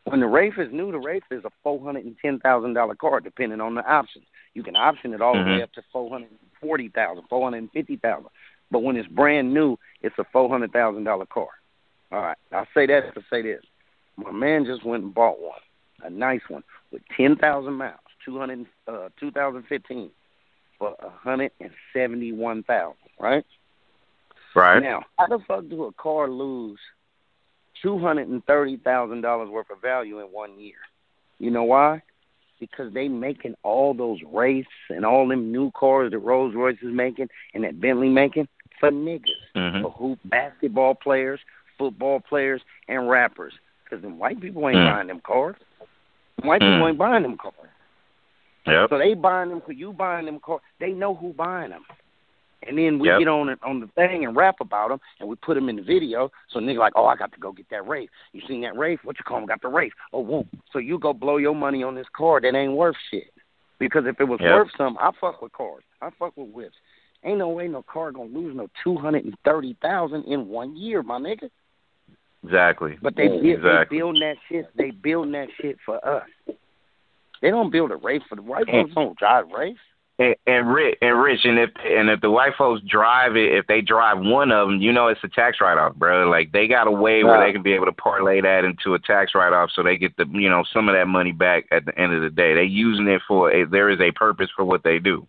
[0.04, 2.94] when the Wraith is new, the Wraith is a four hundred and ten thousand dollar
[2.96, 4.22] car, depending on the option.
[4.54, 5.50] You can option it all the Mhm.
[5.52, 6.30] way up to four hundred
[6.60, 8.30] forty thousand, four hundred fifty thousand.
[8.70, 11.48] But when it's brand new, it's a four hundred thousand dollar car.
[12.12, 13.64] All right, I'll say that to say this.
[14.16, 15.60] My man just went and bought one,
[16.02, 20.10] a nice one with ten thousand miles, 200, uh, 2015,
[20.78, 22.96] for a hundred and seventy-one thousand.
[23.18, 23.44] Right.
[24.54, 24.82] Right.
[24.82, 26.78] Now, how the fuck do a car lose
[27.82, 30.76] two hundred and thirty thousand dollars worth of value in one year?
[31.38, 32.02] You know why?
[32.58, 36.92] Because they making all those Wraiths and all them new cars that Rolls Royce is
[36.94, 38.48] making and that Bentley making
[38.80, 39.24] for niggas,
[39.54, 39.82] Mhm.
[39.82, 41.40] for who basketball players,
[41.76, 43.52] football players, and rappers.
[43.84, 44.86] Because them white people ain't Mm.
[44.86, 45.56] buying them cars.
[46.42, 46.72] White Mm.
[46.74, 47.54] people ain't buying them cars.
[48.66, 48.90] Yep.
[48.90, 50.60] So they buying them because you buying them cars.
[50.78, 51.84] They know who buying them.
[52.66, 53.18] And then we Yep.
[53.20, 55.76] get on it on the thing and rap about them, and we put them in
[55.76, 56.30] the video.
[56.48, 58.10] So nigga like, oh, I got to go get that Wraith.
[58.32, 59.00] You seen that Wraith?
[59.04, 59.46] What you call 'em?
[59.46, 59.92] Got the Wraith.
[60.12, 60.48] Oh, whoop.
[60.72, 63.32] So you go blow your money on this car that ain't worth shit.
[63.78, 64.52] Because if it was Yep.
[64.54, 65.84] worth something, I fuck with cars.
[66.00, 66.76] I fuck with whips.
[67.24, 70.76] Ain't no way no car gonna lose no two hundred and thirty thousand in one
[70.76, 71.50] year, my nigga.
[72.44, 72.96] Exactly.
[73.02, 73.98] But they, build, they exactly.
[73.98, 74.66] building that shit.
[74.76, 76.28] They building that shit for us.
[77.42, 78.94] They don't build a Wraith for the white folks.
[78.94, 79.78] Don't drive Wraiths.
[80.18, 83.66] And, and rich, and rich, and if and if the white folks drive it, if
[83.66, 86.30] they drive one of them, you know it's a tax write off, bro.
[86.30, 88.98] Like they got a way where they can be able to parlay that into a
[88.98, 91.84] tax write off, so they get the you know some of that money back at
[91.84, 92.54] the end of the day.
[92.54, 95.28] They using it for a, there is a purpose for what they do.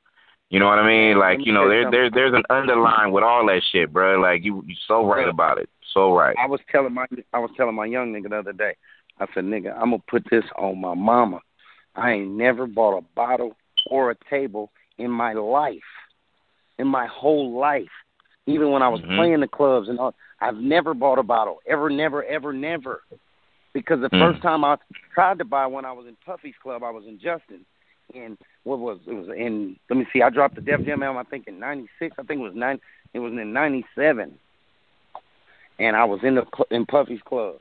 [0.49, 1.19] You know what I mean?
[1.19, 4.21] Like you know there there there's an underline with all that shit, bro.
[4.21, 6.35] Like you you so right about it, so right.
[6.37, 8.75] I was telling my I was telling my young nigga the other day.
[9.19, 11.39] I said, nigga, I'm gonna put this on my mama.
[11.95, 13.55] I ain't never bought a bottle
[13.89, 15.79] or a table in my life,
[16.77, 17.89] in my whole life.
[18.45, 19.15] Even when I was Mhm.
[19.15, 21.59] playing the clubs and all, I've never bought a bottle.
[21.65, 23.01] Ever, never, ever, never.
[23.73, 24.19] Because the Mm.
[24.19, 24.77] first time I
[25.13, 26.83] tried to buy one, I was in Puffy's club.
[26.83, 27.65] I was in Justin,
[28.13, 29.77] and what was it was in?
[29.89, 30.21] Let me see.
[30.21, 31.17] I dropped the Def Jam album.
[31.17, 32.17] I think in '96.
[32.17, 32.79] I think it was nine.
[33.13, 34.39] It was in '97
[35.79, 37.57] and I was in the in Puffy's club,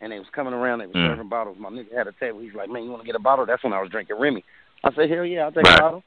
[0.00, 0.78] and they was coming around.
[0.80, 1.06] They was Mm.
[1.08, 1.58] serving bottles.
[1.58, 2.40] My nigga had a table.
[2.40, 4.44] He's like, "Man, you want to get a bottle?" That's when I was drinking Remy.
[4.84, 5.78] I said, "Hell yeah, I'll take Right.
[5.78, 6.04] a bottle."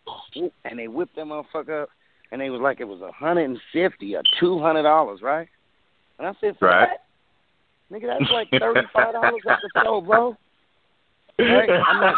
[0.65, 1.89] And they whipped that motherfucker up,
[2.31, 5.47] and they was like, it was a hundred and fifty or two hundred dollars, right?
[6.19, 6.89] And I said, "For Right.
[6.89, 7.05] that,
[7.91, 10.37] nigga, that's like thirty five dollars at the store, bro."
[11.39, 11.69] Right?
[11.87, 12.15] I'm like,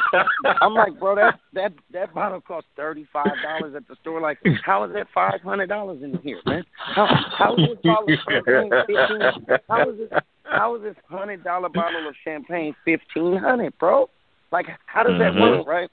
[0.62, 4.22] I'm like, bro, that that that bottle cost thirty five dollars at the store.
[4.22, 6.64] Like, how is that five hundred dollars in here, man?
[6.96, 7.08] How
[7.38, 9.60] how is this bottle of champagne fifteen?
[9.70, 10.10] How is this
[10.46, 14.10] how is this hundred dollar bottle of champagne fifteen hundred, bro?
[14.52, 15.40] Like, how does that Mhm.
[15.42, 15.92] work, right?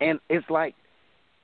[0.00, 0.74] And it's like,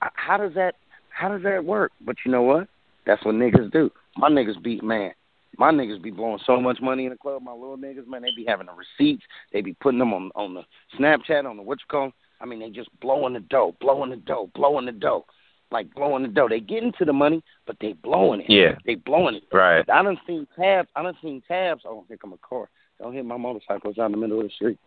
[0.00, 0.74] how does that
[1.10, 1.92] how does that work?
[2.00, 2.68] But you know what?
[3.06, 3.90] That's what niggas do.
[4.16, 5.12] My niggas beat man.
[5.60, 7.42] My niggas be blowing so much money in the club.
[7.42, 9.22] My little niggas, man, they be having the receipts.
[9.52, 10.62] They be putting them on on the
[10.98, 12.12] Snapchat, on the what you call.
[12.40, 15.26] I mean, they just blowing the dough, blowing the dough, blowing the dough,
[15.70, 16.48] like blowing the dough.
[16.48, 18.46] They get into the money, but they blowing it.
[18.48, 18.76] Yeah.
[18.86, 19.42] they blowing it.
[19.52, 19.84] Right.
[19.90, 20.88] I done seen tabs.
[20.96, 21.82] I done seen tabs.
[21.84, 22.70] Oh, here come a car.
[22.98, 24.78] Don't hit my motorcycles out in the middle of the street.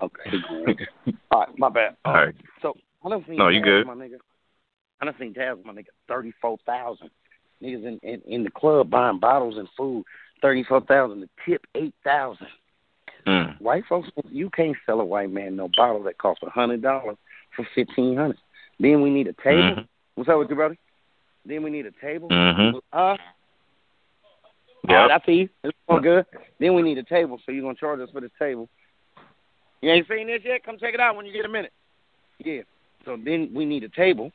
[0.00, 0.30] Okay.
[1.32, 1.96] All right, my bad.
[2.06, 2.34] All right.
[2.62, 2.72] So
[3.04, 3.86] I done seen No, you good.
[3.86, 4.16] my nigga.
[5.02, 5.88] I done seen tabs, my nigga.
[6.08, 7.10] Thirty four thousand
[7.62, 10.04] niggas in, in in the club buying bottles and food.
[10.42, 11.20] Thirty four thousand.
[11.20, 12.48] The tip eight thousand.
[13.26, 13.60] Mm.
[13.60, 17.16] White folks, you can't sell a white man no bottle that costs a hundred dollars
[17.54, 18.38] for fifteen hundred.
[18.78, 19.82] Then we need a table.
[19.82, 19.88] Mhm.
[20.14, 20.76] What's up with you, brother?
[21.44, 22.28] Then we need a table.
[22.28, 22.80] Mhm.
[22.92, 23.16] Uh,
[24.88, 25.48] right, I see you.
[25.64, 26.24] It's all good.
[26.58, 28.68] Then we need a table, so you're gonna charge us for this table.
[29.82, 30.64] You ain't seen this yet?
[30.64, 31.72] Come check it out when you get a minute.
[32.38, 32.62] Yeah.
[33.04, 34.32] So then we need a table,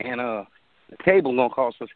[0.00, 0.44] and uh,
[0.90, 1.88] the table gonna cost us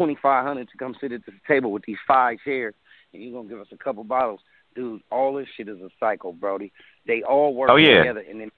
[0.00, 2.72] twenty five hundred to come sit at this table with these five chairs,
[3.12, 4.40] and you're gonna give us a couple bottles,
[4.74, 5.02] dude.
[5.12, 6.72] All this shit is a cycle, Brody.
[7.06, 7.98] They all work Oh, yeah.
[7.98, 8.50] together, and then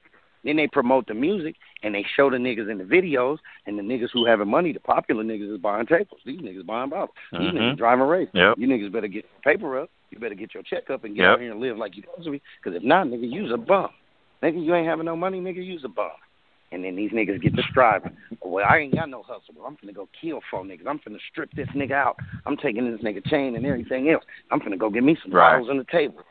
[0.44, 3.82] then they promote the music and they show the niggas in the videos, and the
[3.82, 6.20] niggas who having money, the popular niggas is buying tables.
[6.24, 7.14] These niggas buying bottles.
[7.32, 7.52] These Mhm.
[7.54, 8.30] niggas driving Wraiths.
[8.34, 8.58] Yep.
[8.58, 9.90] You niggas better get your paper up.
[10.10, 11.32] You better get your check up and get Yep.
[11.32, 12.42] out here and live like you supposed to be.
[12.60, 13.90] Because if not, nigga, use a bum.
[14.42, 16.10] Nigga, you ain't having no money, nigga, use a bum.
[16.72, 18.16] And then these niggas get to striving.
[18.40, 19.54] Well, I ain't got no hustle.
[19.54, 20.86] But I'm finna go kill four niggas.
[20.88, 22.16] I'm finna strip this nigga out.
[22.46, 24.24] I'm taking this nigga chain and everything else.
[24.50, 25.52] I'm finna go get me some Right.
[25.52, 26.22] bottles on the table.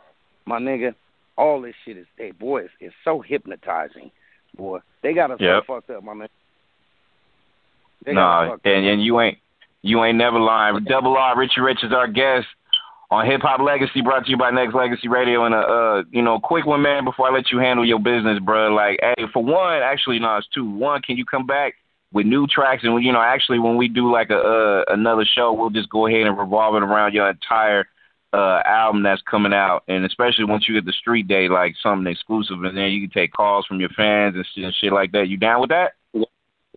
[0.47, 0.95] My nigga,
[1.37, 4.11] all this shit is, hey, boy, it's, it's so hypnotizing.
[4.57, 5.63] Boy, they got us Yep.
[5.67, 6.27] so fucked up, my man.
[8.03, 9.37] They No, and and you ain't
[9.83, 10.83] you ain't never lying.
[10.85, 12.47] Double R, Richie Rich is our guest
[13.12, 15.45] on Hip Hop Legacy, brought to you by Nexx Legacy Radio.
[15.45, 17.05] And a uh, you know, quick one, man.
[17.05, 18.74] Before I let you handle your business, bro.
[18.74, 20.70] Like, hey, for one, actually, no, it's two.
[20.70, 21.76] One, can you come back
[22.14, 22.84] with new tracks?
[22.84, 26.07] And you know, actually, when we do like a uh, another show, we'll just go
[26.07, 27.86] ahead and revolve it around your entire
[28.34, 32.09] uh album that's coming out and especially once you get the street day like something
[32.09, 35.12] exclusive and then you can take calls from your fans and shit, and shit like
[35.12, 35.91] that you down with that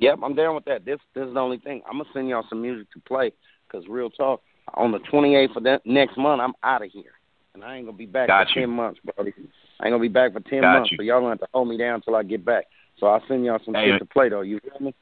[0.01, 0.85] Yep, I'm down with that.
[0.85, 1.83] This this is the only thing.
[1.87, 3.33] I'm gonna send y'all some music to play
[3.67, 7.13] because real talk, on the 28th of that next month, I'm out of here,
[7.55, 8.67] and I ain't gonna be back Got for you.
[8.67, 9.25] ten months, bro.
[9.25, 10.97] I ain't gonna be back for ten Got months, you.
[10.99, 12.65] so y'all gonna have to hold me down till I get back.
[12.99, 14.41] So I'll send y'all some Hey, shit uh, to play though.
[14.43, 14.95] You feel me?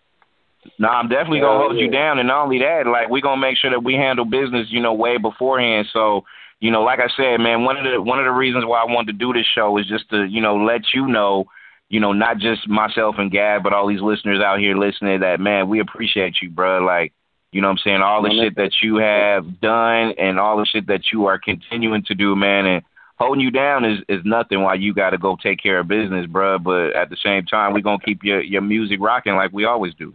[0.79, 3.57] No, I'm definitely gonna hold you down, and not only that, like we're gonna make
[3.59, 5.89] sure that we handle business, you know, way beforehand.
[5.93, 6.25] So,
[6.61, 8.85] you know, like I said, man, one of the one of the reasons why I
[8.85, 11.47] wanted to do this show is just to, you know, let you know,
[11.89, 15.41] you know, not just myself and Gab, but all these listeners out here listening that,
[15.41, 16.79] man, we appreciate you, bro.
[16.85, 17.13] Like,
[17.53, 18.03] you know what I'm saying?
[18.03, 22.03] All the shit that you have done and all the shit that you are continuing
[22.05, 22.83] to do, man, and
[23.19, 26.27] holding you down is is nothing while you got to go take care of business,
[26.27, 26.59] bro.
[26.59, 29.95] But at the same time, we're gonna keep your your music rocking like we always
[29.95, 30.15] do.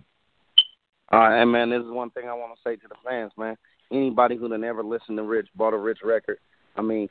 [1.11, 3.31] All right, and man, this is one thing I want to say to the fans,
[3.37, 3.55] man.
[3.91, 6.39] Anybody who done ever listened to Rich, bought a Rich record,
[6.75, 7.07] I mean,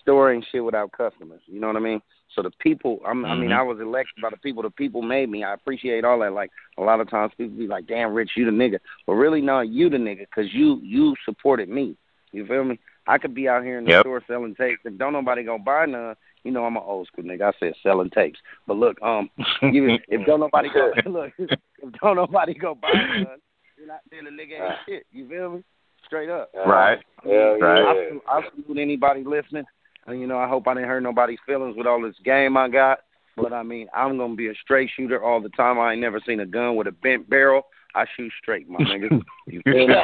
[0.00, 1.40] store ain't shit without customers.
[1.46, 2.00] You know what I mean?
[2.34, 3.58] So the people, I'm, I mean, Mhm.
[3.58, 4.62] I was elected by the people.
[4.62, 5.44] The people made me.
[5.44, 6.32] I appreciate all that.
[6.32, 9.40] Like a lot of times, people be like, "Damn, Rich, you the nigga," but really,
[9.40, 11.96] no, you the nigga, cause you you supported me.
[12.32, 12.78] You feel me?
[13.06, 14.00] I could be out here in the Yep.
[14.02, 14.80] store selling tapes.
[14.84, 17.54] If don't nobody go buy none, you know I'm an old school nigga.
[17.54, 18.40] I said selling tapes.
[18.66, 19.30] But look, um,
[19.62, 23.38] you, if don't nobody go look, if don't nobody go buy none,
[23.78, 25.06] then, I, then the nigga ain't shit.
[25.12, 25.64] You feel me?
[26.06, 26.50] Straight up.
[26.66, 26.98] Right.
[27.22, 27.80] Hell Right.
[27.82, 27.88] yeah.
[27.88, 29.64] I, salute- I salute anybody listening.
[30.06, 32.68] And, you know, I hope I didn't hurt nobody's feelings with all this game I
[32.68, 32.98] got.
[33.36, 35.80] But I mean, I'm gonna be a straight shooter all the time.
[35.80, 37.62] I ain't never seen a gun with a bent barrel.
[37.96, 39.20] I shoot straight, my nigga.
[39.46, 39.94] You feel me?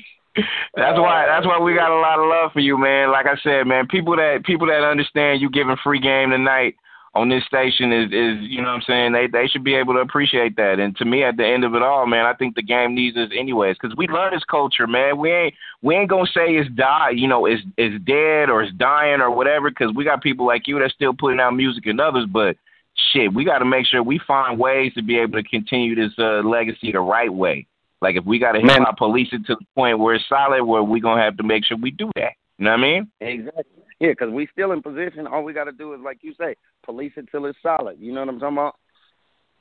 [0.76, 3.10] that's why that's why we got a lot of love for you, man.
[3.10, 6.74] Like I said, man, people that people that understand you giving free game tonight
[7.14, 9.94] on this station is is you know what I'm saying they they should be able
[9.94, 10.78] to appreciate that.
[10.78, 13.16] And to me, at the end of it all, man, I think the game needs
[13.16, 15.18] us anyways because we love this culture, man.
[15.18, 18.74] We ain't we ain't gonna say it's die, you know, it's it's dead or it's
[18.76, 22.00] dying or whatever because we got people like you that's still putting out music and
[22.00, 22.56] others, but.
[23.14, 26.12] Shit, we got to make sure we find ways to be able to continue this
[26.18, 27.66] uh, legacy the right way.
[28.02, 28.82] Like if we got to hip Man.
[28.82, 31.64] hop police it to the point where it's solid, where we gonna have to make
[31.64, 32.32] sure we do that.
[32.58, 33.10] You know what I mean?
[33.20, 33.81] Exactly.
[34.02, 35.28] Yeah, because we still in position.
[35.28, 37.98] All we got to do is, like you say, police it till it's solid.
[38.00, 38.74] You know what I'm talking about?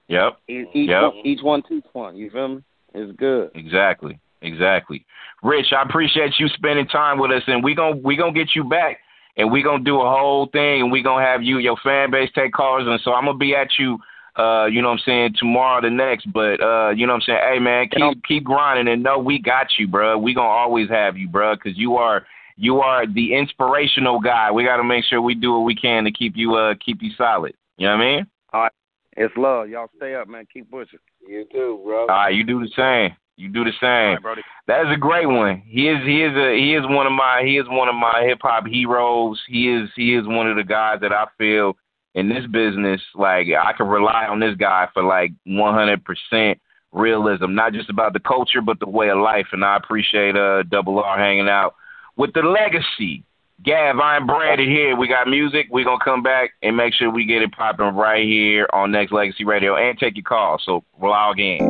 [0.08, 0.40] Yep.
[0.48, 1.02] Each, Yep.
[1.02, 2.18] one, each one teach one.
[2.18, 2.64] You feel me?
[2.96, 3.52] It's good.
[3.54, 4.20] Exactly.
[4.42, 5.06] Exactly.
[5.44, 8.64] Rich, I appreciate you spending time with us, and we gonna we gonna get you
[8.64, 8.98] back,
[9.38, 12.32] and we gonna do a whole thing, and we gonna have you your fan base
[12.34, 14.00] take calls, and so I'm gonna be at you.
[14.36, 17.22] Uh, you know what I'm saying tomorrow, the next, but uh, you know what I'm
[17.28, 17.40] saying.
[17.54, 20.18] Hey man, keep keep grinding and know we got you, bro.
[20.18, 22.26] We gonna always have you, bro, because you are
[22.62, 24.52] you are the inspirational guy.
[24.52, 27.02] We got to make sure we do what we can to keep you uh keep
[27.02, 27.54] you solid.
[27.78, 28.28] You know what I mean?
[28.54, 28.72] All right.
[29.18, 29.68] It's love.
[29.68, 30.46] Y'all stay up, man.
[30.54, 31.00] Keep pushing.
[31.28, 32.02] You too, bro.
[32.02, 33.18] All right, you do the same.
[33.36, 34.24] You do the same.
[34.24, 35.64] Right, that is a great one.
[35.66, 38.24] He is he is a he is one of my he is one of my
[38.28, 39.42] hip hop heroes.
[39.48, 41.74] He is he is one of the guys that I feel
[42.14, 46.60] in this business like I can rely on this guy for like 100%
[46.92, 49.48] realism, not just about the culture but the way of life.
[49.52, 51.74] And I appreciate uh Double R hanging out
[52.22, 53.24] with the legacy.
[53.64, 54.96] Gav, I'm Branded here.
[54.96, 55.66] We got music.
[55.72, 59.12] We're gonna come back and make sure we get it popping right here on Nexx
[59.12, 60.60] Legacy Radio and take your call.
[60.64, 61.68] So all again.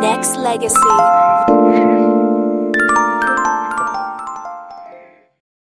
[0.00, 1.45] Nexx Legacy.